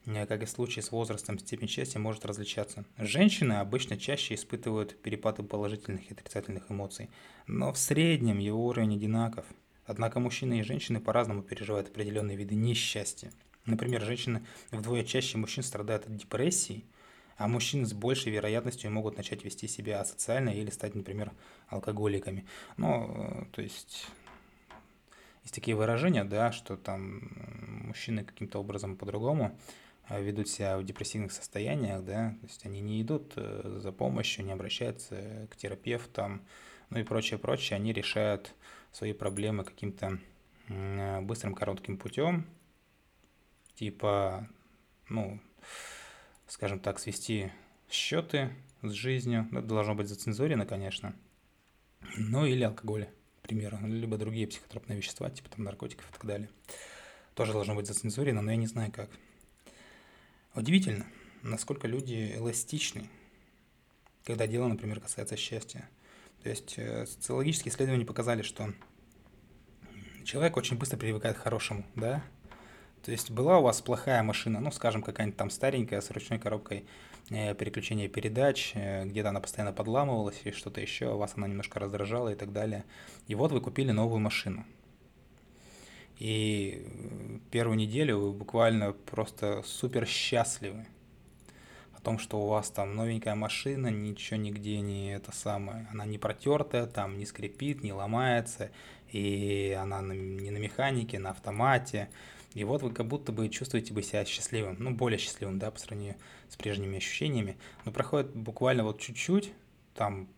Как 0.07 0.43
и 0.43 0.47
в 0.47 0.51
случае 0.51 0.83
с 0.83 0.91
возрастом, 0.91 1.39
степень 1.39 1.69
счастья 1.69 1.99
может 1.99 2.25
различаться. 2.25 2.87
Женщины 2.97 3.55
обычно 3.55 3.99
чаще 3.99 4.35
испытывают 4.35 4.99
перепады 5.03 5.43
положительных 5.43 6.09
и 6.09 6.15
отрицательных 6.15 6.71
эмоций, 6.71 7.11
но 7.47 7.71
в 7.71 7.77
среднем 7.77 8.39
его 8.39 8.65
уровень 8.65 8.95
одинаков– 8.95 9.45
Однако 9.91 10.21
мужчины 10.21 10.61
и 10.61 10.63
женщины 10.63 11.01
по-разному 11.01 11.43
переживают 11.43 11.89
определенные 11.89 12.37
виды 12.37 12.55
несчастья. 12.55 13.33
Например, 13.67 14.01
женщины 14.01 14.47
вдвое 14.71 15.03
чаще 15.03 15.37
мужчин 15.37 15.65
страдают 15.65 16.07
от 16.07 16.17
депрессии, 16.17 16.85
а 17.37 17.49
мужчины 17.49 17.85
с 17.85 17.93
большей 17.93 18.31
вероятностью 18.31 18.93
могут 18.93 19.17
начать 19.17 19.45
вести 19.45 19.67
себя 19.67 20.01
асоциально 20.01 20.51
или 20.51 20.71
стать, 20.71 20.95
например, 20.95 21.33
алкоголиками. 21.67 22.47
Ну, 22.77 23.49
то 23.51 23.63
есть 23.63 24.07
есть 25.43 25.57
такие 25.57 25.77
выражения, 25.77 26.23
да, 26.23 26.53
что 26.53 26.77
там 26.77 27.29
мужчины 27.89 28.23
каким-то 28.23 28.61
образом 28.61 28.97
по-другому 28.97 29.59
э, 30.09 30.23
ведут 30.23 30.49
себя 30.49 30.79
в 30.79 30.85
депрессивных 30.85 31.33
состояниях, 31.33 32.05
да, 32.05 32.37
то 32.41 32.47
есть 32.47 32.65
они 32.65 32.81
не 32.81 33.03
идут 33.03 33.33
э, 33.35 33.79
за 33.83 33.91
помощью, 33.91 34.45
не 34.45 34.53
обращаются 34.53 35.49
к 35.51 35.57
терапевтам, 35.57 36.47
ну 36.91 37.01
и 37.01 37.03
прочее, 37.03 37.41
прочее, 37.41 37.75
они 37.75 37.93
решают 37.93 38.55
свои 38.93 39.13
проблемы 39.13 39.65
каким-то 39.65 40.19
быстрым 41.23 41.55
коротким 41.55 41.97
путем, 41.97 42.47
типа, 43.75 44.49
ну, 45.09 45.41
скажем 46.47 46.79
так, 46.81 46.99
свести 46.99 47.53
счеты 47.91 48.51
с 48.83 48.93
жизнью, 48.93 49.49
ну, 49.51 49.59
это 49.61 49.69
должно 49.69 49.95
быть 49.95 50.09
зацензурено, 50.09 50.67
конечно, 50.67 51.15
ну 52.17 52.45
или 52.47 52.63
алкоголь, 52.63 53.09
к 53.43 53.43
примеру, 53.43 53.79
либо 53.85 54.17
другие 54.17 54.47
психотропные 54.47 54.97
вещества, 54.97 55.29
типа 55.31 55.51
там 55.51 55.65
наркотиков 55.65 56.09
и 56.09 56.13
так 56.13 56.25
далее. 56.25 56.49
Тоже 57.35 57.53
должно 57.53 57.75
быть 57.75 57.87
зацензурено, 57.87 58.43
но 58.43 58.51
я 58.51 58.57
не 58.57 58.67
знаю 58.67 58.93
как. 58.93 59.11
Удивительно, 60.55 61.07
насколько 61.43 61.87
люди 61.89 62.33
эластичны, 62.37 63.09
когда 64.25 64.47
дело, 64.47 64.69
например, 64.69 65.01
касается 65.01 65.37
счастья. 65.37 65.89
То 66.43 66.49
есть 66.49 66.75
э, 66.79 67.07
социологические 67.07 67.73
исследования 67.73 68.07
показали, 68.07 68.43
что 68.43 68.73
человек 70.25 70.57
очень 70.57 70.79
быстро 70.79 70.97
привыкает 70.97 71.37
к 71.37 71.43
хорошему, 71.43 71.85
да? 71.95 72.23
То 73.03 73.13
есть 73.13 73.31
была 73.31 73.59
у 73.59 73.63
вас 73.63 73.81
плохая 73.81 74.23
машина, 74.23 74.61
ну, 74.61 74.71
скажем, 74.71 75.03
какая-нибудь 75.03 75.37
там 75.37 75.51
старенькая 75.51 76.01
с 76.01 76.11
ручной 76.11 76.39
коробкой 76.39 76.87
э, 77.31 77.55
переключения 77.55 78.09
передач, 78.09 78.73
э, 78.75 79.05
где-то 79.07 79.31
она 79.31 79.41
постоянно 79.41 79.73
подламывалась 79.73 80.41
или 80.45 80.53
что-то 80.53 80.81
еще, 80.81 81.15
вас 81.15 81.33
она 81.37 81.47
немножко 81.47 81.79
раздражала 81.79 82.31
и 82.31 82.35
так 82.35 82.53
далее. 82.53 82.85
И 83.27 83.35
вот 83.35 83.53
вы 83.53 83.61
купили 83.61 83.91
новую 83.91 84.21
машину. 84.21 84.65
И 86.19 86.87
первую 87.51 87.79
неделю 87.79 88.19
вы 88.19 88.33
буквально 88.33 88.93
просто 88.93 89.63
супер 89.65 90.07
счастливы 90.07 90.87
о 92.01 92.03
том, 92.03 92.19
что 92.19 92.41
у 92.41 92.47
вас 92.47 92.71
там 92.71 92.97
новенькая 92.97 93.35
машина, 93.35 93.89
ничего 93.89 94.41
нигде 94.41 94.81
не 94.81 95.13
это 95.15 95.33
самое, 95.33 95.87
она 95.93 96.07
не 96.07 96.17
протертая, 96.17 96.87
там 96.87 97.19
не 97.19 97.27
скрипит, 97.27 97.83
не 97.83 97.93
ломается, 97.93 98.71
и 99.13 99.77
она 99.79 100.01
не 100.01 100.51
на 100.51 100.57
механике, 100.57 101.19
на 101.19 101.31
автомате. 101.31 102.09
И 102.55 102.65
вот 102.65 102.83
вы 102.83 102.91
как 102.91 103.07
будто 103.07 103.33
бы 103.33 103.49
чувствуете 103.51 103.93
бы 103.93 104.03
себя 104.03 104.25
счастливым, 104.25 104.77
ну, 104.79 104.93
более 104.93 105.19
счастливым, 105.19 105.59
да, 105.59 105.71
по 105.71 105.79
сравнению 105.79 106.17
с 106.49 106.57
прежними 106.57 106.97
ощущениями. 106.97 107.59
Но 107.85 107.93
проходит 107.93 108.35
буквально 108.35 108.83
вот 108.83 108.99
чуть-чуть, 108.99 109.53
там 109.95 110.29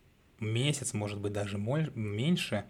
месяц, 0.40 0.92
может 0.95 1.21
быть, 1.21 1.33
даже 1.33 1.59
меньше, 1.59 2.64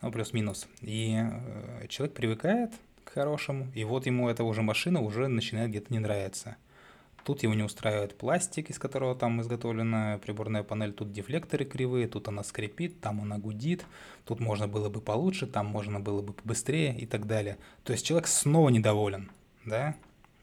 ну, 0.00 0.10
плюс-минус. 0.10 0.66
И 0.80 1.18
э, 1.20 1.86
человек 1.88 2.16
привыкает 2.16 2.72
к 3.04 3.10
хорошему, 3.10 3.70
и 3.74 3.84
вот 3.84 4.06
ему 4.06 4.28
эта 4.28 4.42
уже 4.42 4.62
машина 4.62 5.02
уже 5.02 5.28
начинает 5.28 5.68
где-то 5.68 5.92
не 5.92 5.98
нравиться. 5.98 6.56
Тут 7.28 7.42
его 7.42 7.52
не 7.52 7.62
устраивает 7.62 8.16
пластик, 8.16 8.70
из 8.70 8.78
которого 8.78 9.14
там 9.14 9.42
изготовлена 9.42 10.18
приборная 10.24 10.62
панель. 10.62 10.94
Тут 10.94 11.12
дефлекторы 11.12 11.66
кривые, 11.66 12.08
тут 12.08 12.26
она 12.28 12.42
скрипит, 12.42 13.02
там 13.02 13.20
она 13.20 13.36
гудит. 13.36 13.84
Тут 14.24 14.40
можно 14.40 14.66
было 14.66 14.88
бы 14.88 15.02
получше, 15.02 15.46
там 15.46 15.66
можно 15.66 16.00
было 16.00 16.22
бы 16.22 16.32
побыстрее 16.32 16.98
и 16.98 17.04
так 17.04 17.26
далее. 17.26 17.58
То 17.84 17.92
есть 17.92 18.06
человек 18.06 18.28
снова 18.28 18.70
недоволен, 18.70 19.30
да? 19.66 19.94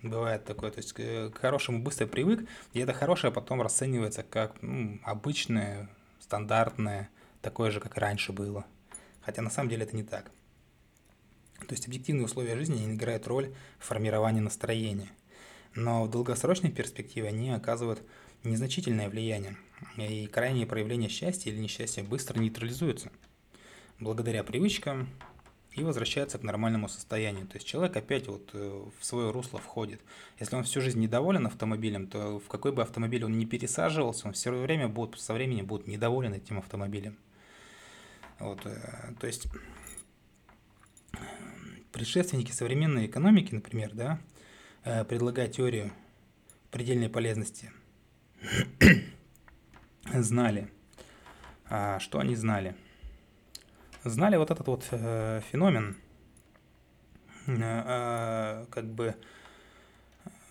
Бывает 0.04 0.46
такое, 0.46 0.70
то 0.70 0.78
есть 0.78 0.94
к 0.94 1.32
хорошему 1.34 1.82
быстро 1.82 2.06
привык, 2.06 2.48
и 2.74 2.80
это 2.82 2.94
хорошее 2.94 3.34
потом 3.34 3.64
расценивается 3.64 4.22
как 4.22 4.62
ну, 4.62 5.00
обычное, 5.02 5.90
стандартное, 6.20 7.10
такое 7.42 7.72
же, 7.72 7.80
как 7.80 7.98
и 7.98 8.00
раньше 8.00 8.32
было. 8.32 8.64
Хотя 9.22 9.42
на 9.42 9.50
самом 9.50 9.72
деле 9.72 9.86
это 9.86 9.96
не 9.96 10.04
так. 10.04 10.26
То 11.62 11.74
есть 11.74 11.88
объективные 11.88 12.26
условия 12.26 12.56
жизни 12.56 12.94
играют 12.94 13.26
роль 13.26 13.56
в 13.80 13.86
формировании 13.88 14.42
настроения– 14.42 15.10
но 15.76 16.04
в 16.04 16.10
долгосрочной 16.10 16.72
перспективе 16.72 17.30
они 17.30 17.52
оказывают 17.52 18.02
незначительное 18.44 19.10
влияние, 19.10 19.58
и 19.98 20.28
крайние 20.28 20.66
проявления 20.66 21.10
счастья 21.10 21.52
или 21.52 21.60
несчастья 21.60 22.04
быстро 22.04 22.40
нейтрализуются 22.40 23.12
благодаря 24.00 24.44
привычкам 24.44 25.10
и 25.74 25.84
возвращается 25.84 26.38
к 26.38 26.44
нормальному 26.44 26.88
состоянию. 26.88 27.48
То 27.48 27.58
есть 27.58 27.68
человек 27.68 27.96
опять 27.98 28.28
вот 28.28 28.50
э, 28.54 28.86
в 28.98 29.06
свое 29.06 29.32
русло 29.32 29.60
входит. 29.60 30.02
Если 30.40 30.56
он 30.56 30.64
всю 30.64 30.80
жизнь 30.80 31.00
недоволен 31.00 31.46
автомобилем, 31.48 32.08
то 32.08 32.40
в 32.40 32.48
какой 32.48 32.72
бы 32.72 32.82
автомобиль 32.82 33.26
он 33.26 33.38
ни 33.38 33.46
пересаживался, 33.46 34.28
он 34.28 34.34
все 34.34 34.52
время 34.52 34.88
будет, 34.88 35.20
со 35.20 35.34
временем 35.34 35.66
будет 35.66 35.88
недоволен 35.88 36.34
этим 36.34 36.60
автомобилем. 36.60 37.18
Вот, 38.40 38.66
э, 38.66 39.14
то 39.20 39.28
есть 39.28 39.48
предшественники 41.92 42.52
современной 42.52 43.08
экономики, 43.08 43.54
например, 43.54 43.92
да, 43.94 44.20
Э, 44.86 45.04
предлагать 45.04 45.56
теорию 45.56 45.92
предельной 46.70 47.10
полезности, 47.10 47.72
знали. 50.14 50.70
А 51.68 52.00
что 52.00 52.20
они 52.20 52.36
знали? 52.36 52.76
Знали 54.04 54.38
вот 54.38 54.52
этот 54.52 54.68
вот 54.68 54.88
э, 54.92 55.42
феномен, 55.52 55.98
э, 57.48 58.68
как 58.70 58.86
бы 58.86 59.16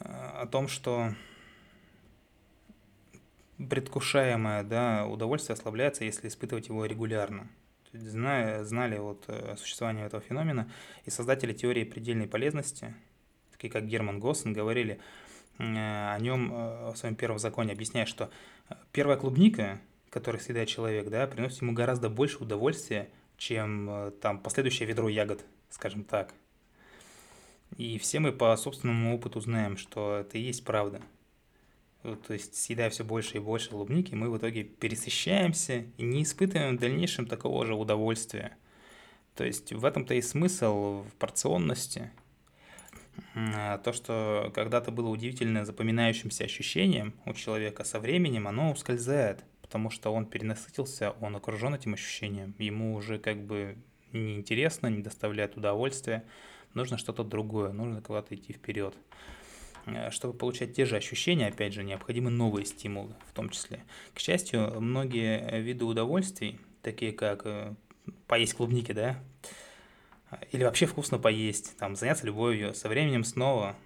о 0.01 0.47
том, 0.51 0.67
что 0.67 1.15
предвкушаемое 3.57 4.65
да, 4.65 5.07
удовольствие 5.07 5.55
ослабляется, 5.55 6.05
если 6.05 6.27
испытывать 6.27 6.67
его 6.67 6.85
регулярно. 6.87 7.47
Зная, 7.93 8.65
знали 8.65 8.99
вот 8.99 9.27
э, 9.29 9.55
существование 9.57 10.07
этого 10.07 10.21
феномена, 10.21 10.69
и 11.05 11.11
создатели 11.11 11.53
теории 11.53 11.85
предельной 11.85 12.27
полезности, 12.27 12.97
такие 13.65 13.73
как 13.73 13.89
Герман 13.89 14.21
Госсен, 14.21 14.53
говорили 14.53 15.01
э, 15.59 15.65
о 15.65 16.19
нем 16.21 16.53
э, 16.53 16.91
в 16.93 16.97
своем 16.97 17.15
первом 17.15 17.39
законе, 17.39 17.73
объясняя, 17.73 18.07
что 18.07 18.31
первая 18.93 19.17
клубника, 19.17 19.81
которую 20.11 20.41
съедает 20.41 20.69
человек, 20.69 21.09
да, 21.09 21.27
приносит 21.27 21.63
ему 21.63 21.73
гораздо 21.73 22.09
больше 22.09 22.39
удовольствия, 22.39 23.09
чем 23.37 24.13
там 24.21 24.39
последующее 24.39 24.89
ведро 24.89 25.09
ягод, 25.09 25.45
скажем 25.71 26.05
так. 26.05 26.33
И 27.77 27.99
все 27.99 28.21
мы 28.21 28.31
по 28.31 28.57
собственному 28.57 29.15
опыту 29.15 29.41
знаем, 29.41 29.77
что 29.77 30.19
это 30.19 30.39
и 30.39 30.43
есть 30.43 30.65
правда– 30.65 31.01
то 32.05 32.35
есть 32.35 32.55
съедая 32.55 32.91
все 32.91 33.03
больше 33.03 33.39
и 33.39 33.41
больше 33.41 33.71
клубники, 33.71 34.15
мы 34.15 34.31
в 34.31 34.37
итоге 34.37 34.63
пересыщаемся 34.63 35.87
и 35.97 36.03
не 36.03 36.23
испытываем 36.23 36.77
в 36.77 36.81
дальнейшем 36.81 37.27
такого 37.27 37.65
же 37.65 37.75
удовольствия. 37.75 38.59
То 39.35 39.45
есть 39.45 39.73
в 39.73 39.85
этом-то 39.85 40.13
и 40.13 40.21
смысл 40.21 41.03
в 41.03 41.15
порционности. 41.19 42.13
А 43.35 43.79
то, 43.79 43.93
что 43.93 44.53
когда-то 44.55 44.91
было 44.91 45.09
удивительно 45.09 45.65
запоминающимся 45.65 46.45
ощущением 46.45 47.15
у 47.27 47.35
человека 47.35 47.85
со 47.85 48.01
временем, 48.01 48.47
оно 48.49 48.71
ускользает, 48.71 49.45
потому 49.63 49.91
что 49.91 50.13
он 50.13 50.27
перенасытился, 50.27 51.13
он 51.21 51.37
окружен 51.37 51.75
этим 51.75 51.95
ощущением, 51.95 52.55
ему 52.59 52.95
уже 52.95 53.19
как 53.19 53.45
бы 53.45 53.77
неинтересно, 54.13 54.87
не 54.87 55.03
доставляет 55.03 55.57
удовольствия, 55.57 56.25
нужно 56.75 56.99
что-то 56.99 57.25
другое, 57.25 57.73
нужно 57.73 58.01
куда-то 58.03 58.35
идти 58.35 58.53
вперед. 58.53 58.95
Э, 59.87 60.11
чтобы 60.11 60.37
получать 60.37 60.75
те 60.75 60.85
же 60.85 60.97
ощущения, 60.97 61.49
опять 61.49 61.73
же, 61.73 61.85
необходимы 61.85 62.31
новые 62.31 62.65
стимулы 62.65 63.15
в 63.29 63.35
том 63.35 63.51
числе. 63.51 63.85
К 64.15 64.21
счастью, 64.21 64.81
многие 64.81 65.61
виды 65.61 65.85
удовольствий, 65.85 66.59
такие 66.83 67.13
как 67.13 67.43
э, 67.45 67.75
поесть 68.27 68.55
клубники, 68.55 68.93
да, 68.93 69.19
или 70.53 70.65
вообще 70.65 70.87
вкусно 70.87 71.19
поесть, 71.19 71.77
там, 71.77 71.97
заняться 71.97 72.27
любовью, 72.27 72.75
со 72.75 72.89
временем 72.89 73.25
снова 73.25 73.77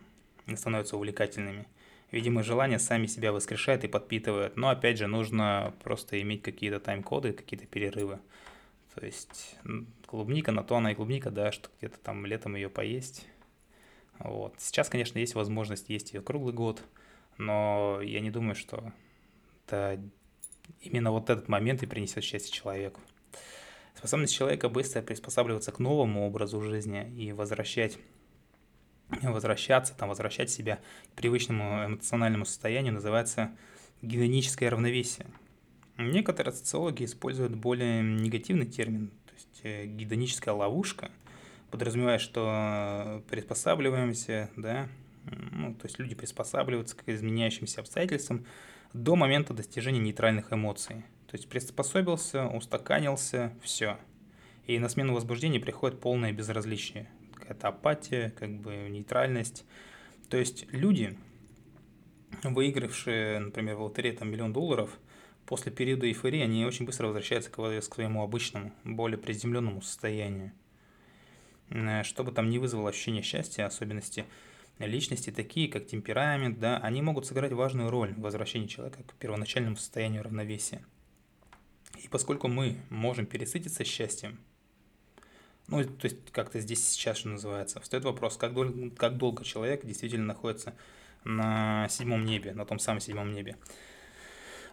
становятся 0.55 0.97
увлекательными. 0.97 1.67
Видимо, 2.11 2.43
желания 2.43 2.79
сами 2.79 3.07
себя 3.07 3.33
воскрешают 3.33 3.85
и 3.85 3.89
подпитывают, 3.89 4.57
но 4.57 4.71
опять 4.71 4.99
же 4.99 5.07
нужно 5.07 5.75
просто 5.83 6.21
иметь 6.23 6.43
какие-то 6.43 6.81
тайм-коды, 6.81 7.33
какие-то 7.33 7.67
перерывы. 7.67 8.19
То 8.95 9.05
есть 9.05 9.57
клубника 10.07 10.51
на 10.51 10.65
то 10.65 10.77
она 10.77 10.93
и 10.93 10.95
клубника, 10.95 11.31
да, 11.31 11.53
что 11.53 11.69
где-то 11.79 11.99
там 11.99 12.25
летом 12.25 12.57
ее 12.57 12.71
поесть, 12.71 13.27
вот. 14.19 14.55
Сейчас, 14.59 14.89
конечно, 14.89 15.19
есть 15.19 15.35
возможность 15.35 15.89
есть 15.89 16.13
ее 16.13 16.23
круглый 16.23 16.53
год, 16.53 16.83
но 17.37 18.01
я 18.03 18.21
не 18.21 18.31
думаю, 18.31 18.55
что 18.55 18.93
это 19.67 20.01
именно 20.81 21.13
вот 21.13 21.31
этот 21.31 21.49
момент 21.49 21.83
и 21.83 21.87
принесет 21.87 22.25
счастье 22.25 22.53
человеку. 22.53 23.01
Способность 23.99 24.35
человека 24.35 24.69
быстро 24.69 25.03
приспосабливаться 25.03 25.73
к 25.73 25.79
новому 25.79 26.27
образу 26.27 26.61
жизни 26.63 27.13
и 27.17 27.33
возвращать 27.33 27.99
возвращаться, 29.23 29.95
там, 29.97 30.09
возвращать 30.09 30.51
себя 30.51 30.81
к 31.13 31.17
привычному 31.17 31.87
эмоциональному 31.87 32.45
состоянию 32.45 32.93
называется 32.93 33.51
гедоническое 34.03 34.71
равновесие. 34.71 35.27
Некоторые 35.97 36.55
социологи 36.55 37.05
используют 37.05 37.55
более 37.55 38.03
негативный 38.03 38.67
термин, 38.67 39.11
то 39.27 39.35
есть 39.35 39.61
э, 39.65 39.87
гедоническая 39.87 40.55
ловушка– 40.55 41.11
подразумевает, 41.71 42.21
что 42.21 43.23
приспосабливаемся, 43.31 44.51
да, 44.57 44.89
ну, 45.25 45.75
то 45.75 45.87
есть 45.87 45.99
люди 45.99 46.15
приспосабливаются 46.15 46.97
к 46.97 47.09
изменяющимся 47.09 47.81
обстоятельствам 47.81 48.47
до 48.95 49.17
момента 49.17 49.53
достижения 49.53 50.01
нейтральных 50.01 50.53
эмоций. 50.53 51.05
То 51.29 51.37
есть 51.37 51.49
приспособился, 51.49 52.47
устаканился, 52.49 53.53
все. 53.63 53.99
И 54.67 54.79
на 54.79 54.89
смену 54.89 55.15
возбуждения 55.15 55.61
приходит 55.61 56.01
полное 56.01 56.33
безразличие. 56.33 57.09
Какая-то 57.35 57.69
апатия, 57.69 58.31
как 58.31 58.51
бы 58.51 58.89
нейтральность. 58.89 59.67
То 60.31 60.39
есть 60.39 60.67
люди, 60.73 61.19
выигравшие, 62.43 63.41
например, 63.41 63.77
в 63.77 63.83
лотерее 63.83 64.15
там 64.15 64.31
миллион 64.31 64.55
долларов, 64.55 64.99
после 65.45 65.71
периода 65.71 66.07
эйфории 66.07 66.41
они 66.41 66.65
очень 66.65 66.87
быстро 66.87 67.07
возвращаются 67.07 67.51
к 67.51 67.83
своему 67.83 68.23
обычному, 68.23 68.73
более 68.85 69.19
приземленному 69.19 69.83
состоянию. 69.83 70.53
Э, 71.71 72.03
чтобы 72.05 72.33
там 72.33 72.49
не 72.49 72.59
вызвало 72.59 72.89
ощущение 72.89 73.23
счастья, 73.23 73.67
особенности 73.67 74.25
личности, 74.79 75.31
такие 75.31 75.69
как 75.69 75.87
темперамент, 75.87 76.59
да, 76.59 76.79
они 76.79 77.03
могут 77.03 77.27
сыграть 77.27 77.53
важную 77.53 77.91
роль 77.91 78.15
в 78.15 78.21
возвращении 78.21 78.67
человека 78.67 79.03
к 79.03 79.15
первоначальному 79.15 79.77
состоянию 79.77 80.23
равновесия. 80.23 80.83
И 82.03 82.09
поскольку 82.09 82.49
мы 82.49 82.77
можем 82.91 83.27
пересытиться 83.27 83.85
счастьем, 83.85 84.39
ну, 85.69 85.85
то 85.85 86.05
есть 86.05 86.31
как-то 86.33 86.61
здесь 86.61 86.87
сейчас 86.87 87.19
что 87.19 87.29
называется, 87.29 87.81
встает 87.81 88.05
вопрос, 88.05 88.37
как, 88.37 88.55
дол- 88.55 88.91
как 88.97 89.17
долго 89.19 89.45
человек 89.45 89.85
действительно 89.85 90.27
находится 90.27 90.75
на 91.25 91.89
седьмом 91.91 92.25
небе, 92.25 92.55
на 92.55 92.65
том 92.65 92.79
самом 92.79 93.01
седьмом 93.01 93.33
небе. 93.33 93.57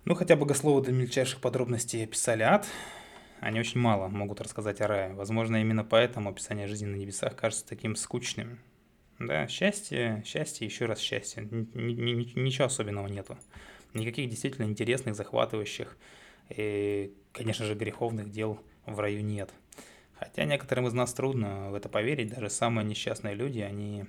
Ну, 0.05 0.15
хотя 0.15 0.35
богословы 0.35 0.83
до 0.83 0.91
мельчайших 0.91 1.41
подробностей 1.41 2.03
описали 2.03 2.43
ад, 2.43 2.67
они 3.39 3.59
очень 3.59 3.81
мало 3.81 4.07
могут 4.07 4.39
рассказать 4.39 4.79
о 4.81 4.87
рае. 4.87 5.13
Возможно, 5.13 5.57
именно 5.59 5.83
поэтому 5.83 6.29
описание 6.29 6.67
жизни 6.67 6.85
на 6.85 6.95
небесах 6.95 7.35
кажется 7.35 7.67
таким 7.67 7.95
скучным. 7.95 8.59
Да, 9.19 9.47
счастье, 9.47 10.23
счастье, 10.25 10.65
еще 10.65 10.85
раз 10.85 10.99
счастье. 10.99 11.43
Ничего 11.43 12.65
особенного 12.65 13.07
нету. 13.07 13.37
Никаких 13.93 14.29
действительно 14.29 14.65
интересных, 14.65 15.15
захватывающих 15.15 15.97
и, 16.49 17.13
конечно 17.31 17.65
же, 17.65 17.75
греховных 17.75 18.31
дел 18.31 18.59
в 18.85 18.99
раю 18.99 19.23
нет. 19.23 19.51
Хотя 20.15 20.45
некоторым 20.45 20.87
из 20.87 20.93
нас 20.93 21.13
трудно 21.13 21.71
в 21.71 21.75
это 21.75 21.89
поверить, 21.89 22.29
даже 22.29 22.49
самые 22.49 22.85
несчастные 22.85 23.35
люди, 23.35 23.59
они, 23.59 24.05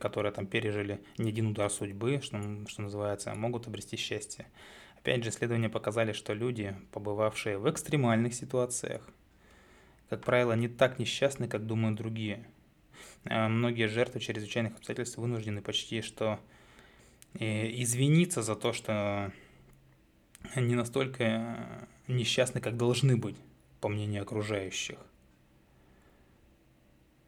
которые 0.00 0.32
там 0.32 0.46
пережили 0.46 1.00
не 1.18 1.30
один 1.30 1.48
удар 1.48 1.70
судьбы, 1.70 2.20
что, 2.22 2.40
что 2.68 2.82
называется, 2.82 3.34
могут 3.34 3.66
обрести 3.66 3.96
счастье. 3.96 4.46
Опять 4.96 5.24
же, 5.24 5.30
исследования 5.30 5.68
показали, 5.68 6.12
что 6.12 6.32
люди, 6.32 6.76
побывавшие 6.92 7.58
в 7.58 7.68
экстремальных 7.68 8.34
ситуациях, 8.34 9.08
как 10.08 10.24
правило, 10.24 10.52
не 10.52 10.68
так 10.68 10.98
несчастны, 10.98 11.48
как 11.48 11.66
думают 11.66 11.96
другие. 11.96 12.46
А 13.24 13.48
многие 13.48 13.88
жертвы 13.88 14.20
чрезвычайных 14.20 14.74
обстоятельств 14.74 15.18
вынуждены 15.18 15.60
почти 15.60 16.02
что 16.02 16.38
э, 17.34 17.68
извиниться 17.82 18.42
за 18.42 18.54
то, 18.54 18.72
что 18.72 19.32
они 20.54 20.74
настолько 20.74 21.88
несчастны, 22.08 22.60
как 22.60 22.76
должны 22.76 23.16
быть, 23.16 23.36
по 23.80 23.88
мнению 23.88 24.22
окружающих. 24.22 24.98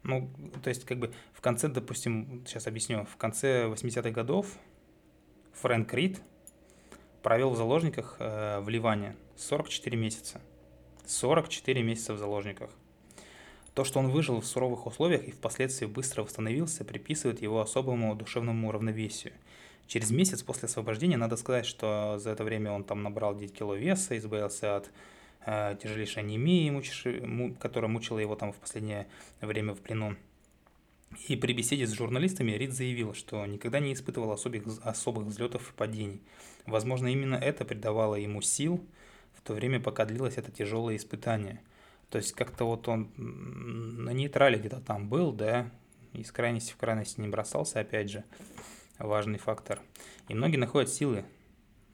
Ну, 0.03 0.31
то 0.63 0.69
есть, 0.69 0.85
как 0.85 0.99
бы 0.99 1.13
в 1.33 1.41
конце, 1.41 1.69
допустим, 1.69 2.45
сейчас 2.47 2.67
объясню, 2.67 3.05
в 3.05 3.17
конце 3.17 3.67
80-х 3.67 4.11
годов 4.11 4.47
Фрэнк 5.55 5.93
Рид– 5.95 6.21
провел 7.25 7.51
в 7.51 7.57
заложниках 7.57 8.17
э, 8.21 8.61
в 8.61 8.69
Ливане 8.69 9.17
44 9.37 9.97
месяца. 9.97 10.43
44 11.07 11.83
месяца 11.83 12.13
в 12.13 12.19
заложниках. 12.19 12.71
То, 13.73 13.83
что 13.83 13.99
он 13.99 14.11
выжил 14.11 14.41
в 14.41 14.47
суровых 14.47 14.87
условиях 14.87 15.25
и 15.25 15.33
впоследствии 15.33 15.87
быстро 15.87 16.23
восстановился, 16.23 16.85
приписывает 16.85 17.41
его 17.41 17.63
особому 17.63 18.15
душевному 18.15 18.71
равновесию. 18.71 19.33
Через 19.87 20.11
месяц 20.11 20.43
после 20.43 20.67
освобождения 20.67 21.17
надо 21.17 21.37
сказать, 21.37 21.67
что 21.67 22.19
за 22.19 22.31
это 22.31 22.45
время 22.45 22.73
он 22.73 22.85
там 22.85 23.03
набрал 23.03 23.37
9 23.37 23.53
кило 23.53 23.75
веса, 23.75 24.17
избавился 24.17 24.77
от 24.77 24.91
э, 25.47 25.77
тяжелейшей 25.83 26.23
анемии, 26.23 26.71
мучившей, 26.71 27.21
му, 27.21 27.55
которая 27.55 27.91
мучила 27.91 28.19
его 28.19 28.35
там 28.35 28.53
в 28.53 28.57
последнее 28.57 29.07
время 29.41 29.75
в 29.75 29.81
плену. 29.81 30.17
И 31.29 31.37
при 31.37 31.53
беседе 31.53 31.87
с 31.87 31.93
журналистами 31.93 32.53
Рид 32.53 32.73
заявил, 32.73 33.15
что 33.15 33.45
никогда 33.47 33.79
не 33.79 33.93
испытывал 33.93 34.33
особых, 34.33 34.65
особых 34.83 35.27
взлетов 35.27 35.71
и 35.71 35.73
падений. 35.77 36.21
Возможно, 36.67 37.07
именно 37.09 37.37
это 37.37 37.65
придавало 37.65 38.17
ему 38.17 38.41
сил 38.43 38.85
в 39.35 39.43
то 39.43 39.55
время, 39.55 39.81
пока 39.81 40.07
длилось 40.07 40.39
это 40.39 40.51
тяжелое 40.51 40.97
испытание. 40.97 41.61
То 42.11 42.19
есть 42.19 42.33
как-то 42.33 42.65
вот 42.65 42.89
он 42.89 43.11
на 43.17 44.11
нейтрале 44.11 44.59
где-то 44.59 44.81
там 44.81 45.09
был, 45.09 45.33
да, 45.33 45.71
из 46.13 46.31
крайности 46.33 46.73
в 46.73 46.77
крайность 46.77 47.19
не 47.19 47.29
бросался, 47.29 47.81
опять 47.81 48.11
же, 48.11 48.25
важный 48.99 49.39
фактор. 49.39 49.81
И 50.29 50.35
многие 50.35 50.57
находят 50.57 50.91
силы 50.91 51.25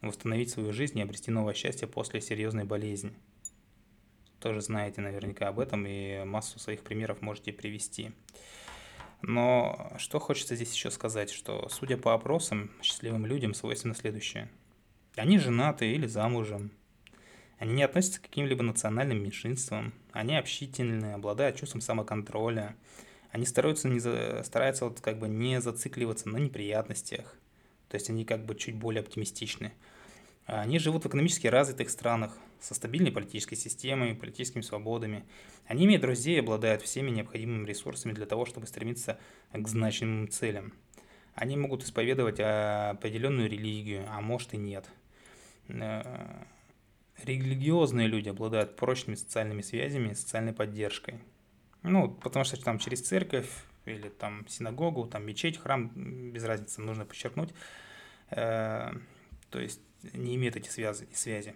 восстановить 0.00 0.50
свою 0.50 0.72
жизнь 0.72 0.98
и 0.98 1.02
обрести 1.02 1.30
новое 1.30 1.54
счастье 1.54 1.86
после 1.86 2.20
серьезной 2.20 2.64
болезни. 2.64 3.12
Тоже 4.40 4.62
знаете 4.62 5.00
наверняка 5.00 5.48
об 5.48 5.60
этом 5.60 5.86
и 5.86 6.24
массу 6.24 6.58
своих 6.58 6.82
примеров 6.82 7.20
можете 7.20 7.52
привести. 7.52 8.12
Но 9.22 9.92
что 9.98 10.18
хочется 10.18 10.56
здесь 10.56 10.72
еще 10.72 10.90
сказать, 10.90 11.30
что, 11.30 11.68
судя 11.68 11.98
по 11.98 12.14
опросам, 12.14 12.70
счастливым 12.82 13.26
людям 13.26 13.52
свойственно 13.52 13.94
следующее. 13.94 14.48
Они 15.16 15.38
женаты 15.38 15.92
или 15.92 16.06
замужем. 16.06 16.70
Они 17.58 17.74
не 17.74 17.82
относятся 17.82 18.20
к 18.20 18.24
каким-либо 18.24 18.62
национальным 18.62 19.22
меньшинствам. 19.22 19.92
Они 20.12 20.36
общительны, 20.36 21.12
обладают 21.12 21.56
чувством 21.56 21.82
самоконтроля. 21.82 22.74
Они 23.31 23.47
стараются, 23.47 23.88
не 23.88 24.01
за, 24.01 24.43
стараются 24.45 24.85
вот 24.85 25.01
как 25.01 25.19
бы 25.19 25.29
не 25.29 25.61
зацикливаться 25.61 26.29
на 26.29 26.38
неприятностях. 26.38 27.37
То 27.88 27.97
есть 27.97 28.11
они 28.11 28.25
как 28.25 28.45
бы 28.45 28.55
чуть 28.55 28.77
более 28.77 29.03
оптимистичны. 29.03 29.73
Они 30.47 30.79
живут 30.79 31.05
в 31.05 31.09
экономически 31.09 31.47
развитых 31.47 31.90
странах, 31.90 32.37
со 32.61 32.75
стабильной 32.75 33.11
политической 33.11 33.57
системой, 33.57 34.14
политическими 34.14 34.62
свободами. 34.62 35.25
Они 35.66 35.87
имеют 35.87 36.03
друзей 36.03 36.37
и 36.37 36.40
обладают 36.40 36.83
всеми 36.83 37.11
необходимыми 37.11 37.66
ресурсами 37.66 38.12
для 38.12 38.27
того, 38.27 38.45
чтобы 38.45 38.66
стремиться 38.66 39.19
к 39.53 39.66
значимым 39.66 40.29
целям. 40.29 40.75
Они 41.35 41.57
могут 41.57 41.85
исповедовать 41.85 42.40
определенную 42.40 43.49
религию, 43.49 44.05
а 44.11 44.21
может 44.21 44.53
и 44.53 44.57
нет. 44.57 44.87
Э, 45.69 46.45
религиозные 47.23 48.09
люди 48.09 48.29
обладают 48.29 48.77
прочными 48.77 49.14
социальными 49.14 49.62
связями 49.62 50.11
и 50.11 50.14
социальной 50.14 50.53
поддержкой. 50.53 51.21
Ну, 51.83 52.11
потому 52.11 52.45
что 52.45 52.62
там 52.62 52.79
через 52.79 53.01
церковь 53.01 53.49
или 53.87 54.09
там 54.09 54.47
синагогу, 54.49 55.07
там 55.07 55.25
мечеть, 55.25 55.59
храм, 55.59 55.90
без 56.33 56.45
разницы, 56.45 56.81
нужно 56.81 57.05
подчеркнуть. 57.05 57.55
Э, 58.31 58.93
то 59.51 59.59
есть 59.59 59.81
не 60.12 60.37
имеют 60.37 60.57
эти 60.57 60.69
связи. 60.69 61.09
связи. 61.12 61.55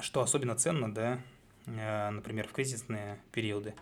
Что 0.00 0.20
особенно 0.20 0.54
ценно, 0.54 0.92
да, 0.92 1.20
э, 1.66 2.10
например, 2.10 2.46
в 2.46 2.52
кризисные 2.52 3.18
периоды. 3.32 3.74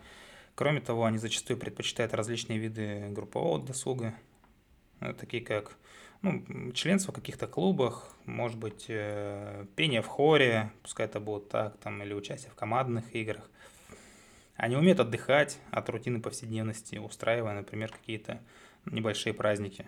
Кроме 0.55 0.81
того, 0.81 1.05
они 1.05 1.19
зачастую 1.19 1.57
предпочитают 1.57 2.13
различные 2.13 2.57
виды 2.57 3.09
группового 3.09 3.63
досуга, 3.63 4.15
э, 4.99 5.13
такие 5.13 5.43
как 5.43 5.77
ну, 6.21 6.71
членство 6.73 7.11
в 7.11 7.15
каких-то 7.15 7.47
клубах, 7.47 8.11
может 8.25 8.57
быть, 8.57 8.85
э, 8.87 9.65
пение 9.75 10.01
в 10.01 10.07
хоре, 10.07 10.71
пускай 10.81 11.05
это 11.05 11.19
будет 11.19 11.49
так, 11.49 11.77
там, 11.77 12.01
или 12.01 12.13
участие 12.13 12.51
в 12.51 12.55
командных 12.55 13.13
играх. 13.15 13.49
Они 14.57 14.75
умеют 14.75 14.99
отдыхать 14.99 15.59
от 15.71 15.89
рутины 15.89 16.19
повседневности, 16.19 16.97
устраивая, 16.97 17.53
например, 17.53 17.91
какие-то 17.91 18.41
небольшие 18.85 19.33
праздники. 19.33 19.87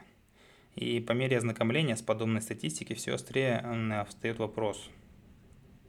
И 0.75 0.99
по 1.01 1.11
мере 1.11 1.37
ознакомления 1.37 1.95
с 1.95 2.01
подобной 2.01 2.41
статистикой 2.41 2.95
все 2.95 3.13
острее 3.13 4.05
встает 4.07 4.39
вопрос– 4.39 4.89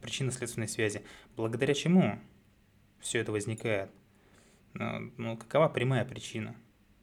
причинно-следственной 0.01 0.67
связи. 0.67 1.03
Благодаря 1.37 1.73
чему 1.73 2.19
все 2.99 3.19
это 3.19 3.31
возникает? 3.31 3.91
Ну, 4.73 5.11
ну, 5.17 5.37
какова 5.37 5.69
прямая 5.69 6.03
причина? 6.03 6.55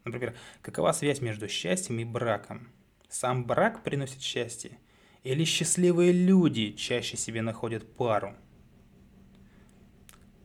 Например, 0.05 0.35
какова 0.63 0.93
связь 0.93 1.21
между 1.21 1.49
счастьем 1.49 1.99
и 1.99 2.05
браком? 2.05 2.69
Сам 3.09 3.47
брак 3.47 3.83
приносит 3.83 4.21
счастье? 4.21 4.79
Или 5.23 5.45
счастливые 5.45 6.13
люди 6.13 6.73
чаще 6.73 7.17
себе 7.17 7.43
находят 7.43 7.97
пару? 7.97 8.35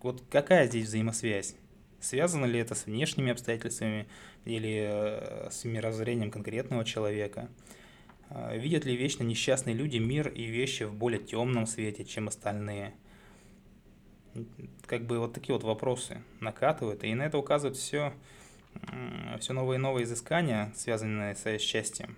Вот 0.04 0.22
какая 0.30 0.68
здесь 0.68 0.88
взаимосвязь? 0.88 1.56
Связано 2.02 2.44
ли 2.44 2.60
это 2.60 2.76
с 2.76 2.88
внешними 2.88 3.32
обстоятельствами 3.32 4.06
или 4.44 4.86
э, 4.86 5.50
с 5.50 5.64
мировоззрением 5.64 6.30
конкретного 6.30 6.84
человека? 6.84 7.50
А, 8.30 8.54
видят 8.54 8.84
ли 8.84 8.98
вечно 8.98 9.24
несчастные 9.24 9.74
люди 9.74 10.00
мир 10.00 10.28
и 10.28 10.44
вещи 10.44 10.84
в 10.84 10.94
более 10.94 11.22
темном 11.22 11.66
свете, 11.66 12.04
чем 12.04 12.28
остальные? 12.28 12.94
Как 14.86 15.08
бы 15.08 15.20
вот 15.20 15.34
такие 15.34 15.54
вот 15.54 15.64
вопросы 15.64 16.22
накатывают, 16.42 17.06
и 17.06 17.14
на 17.16 17.24
это 17.24 17.38
указывают 17.38 17.78
все, 17.78 18.12
все 19.40 19.54
новые 19.54 19.78
и 19.78 19.82
новые 19.82 20.04
изыскания, 20.04 20.74
связанные 20.76 21.34
со 21.36 21.58
счастьем, 21.58 22.18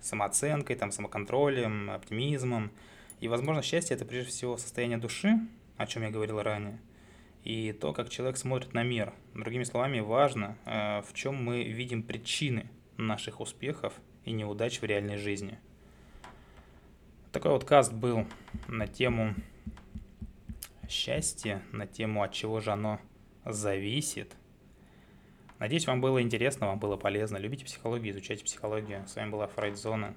самооценкой, 0.00 0.74
там, 0.74 0.90
самоконтролем, 0.90 1.90
оптимизмом. 1.90 2.72
И, 3.20 3.28
возможно, 3.28 3.62
счастье– 3.62 3.94
это 3.96 4.04
прежде 4.04 4.32
всего 4.32 4.56
состояние 4.56 4.98
души, 4.98 5.38
о 5.76 5.86
чем 5.86 6.02
я 6.02 6.10
говорил 6.10 6.42
ранее, 6.42 6.78
и 7.44 7.72
то, 7.72 7.92
как 7.92 8.08
человек 8.08 8.36
смотрит 8.36 8.74
на 8.74 8.82
мир. 8.82 9.12
Другими 9.34 9.64
словами, 9.64 10.00
важно, 10.00 10.56
э, 10.64 11.02
в 11.02 11.12
чем 11.14 11.42
мы 11.42 11.62
видим 11.62 12.02
причины 12.02 12.68
наших 12.96 13.40
успехов 13.40 13.94
и 14.24 14.32
неудач 14.32 14.80
в 14.80 14.84
реальной 14.84 15.16
жизни. 15.16 15.58
Такой 17.32 17.52
вот 17.52 17.64
каст 17.64 17.92
был 17.92 18.26
на 18.66 18.86
тему 18.86 19.34
счастья, 20.88 21.62
на 21.72 21.86
тему 21.86 22.22
от 22.22 22.32
чего 22.32 22.60
же 22.60 22.72
оно 22.72 23.00
зависит. 23.44 24.34
Надеюсь, 25.58 25.86
вам 25.86 26.00
было 26.00 26.20
интересно, 26.20 26.66
вам 26.66 26.78
было 26.78 26.96
полезно. 26.96 27.38
Любите 27.38 27.64
психологию, 27.64 28.12
изучайте 28.12 28.44
психологию. 28.44 29.06
С 29.06 29.16
вами 29.16 29.30
была 29.30 29.46
Фрейдзона. 29.46 30.14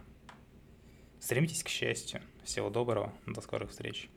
Стремитесь 1.20 1.64
к 1.64 1.70
счастью. 1.70 2.22
Всего 2.44 2.70
доброго. 2.70 3.14
До 3.26 3.42
скорых 3.42 3.70
встреч. 3.70 4.10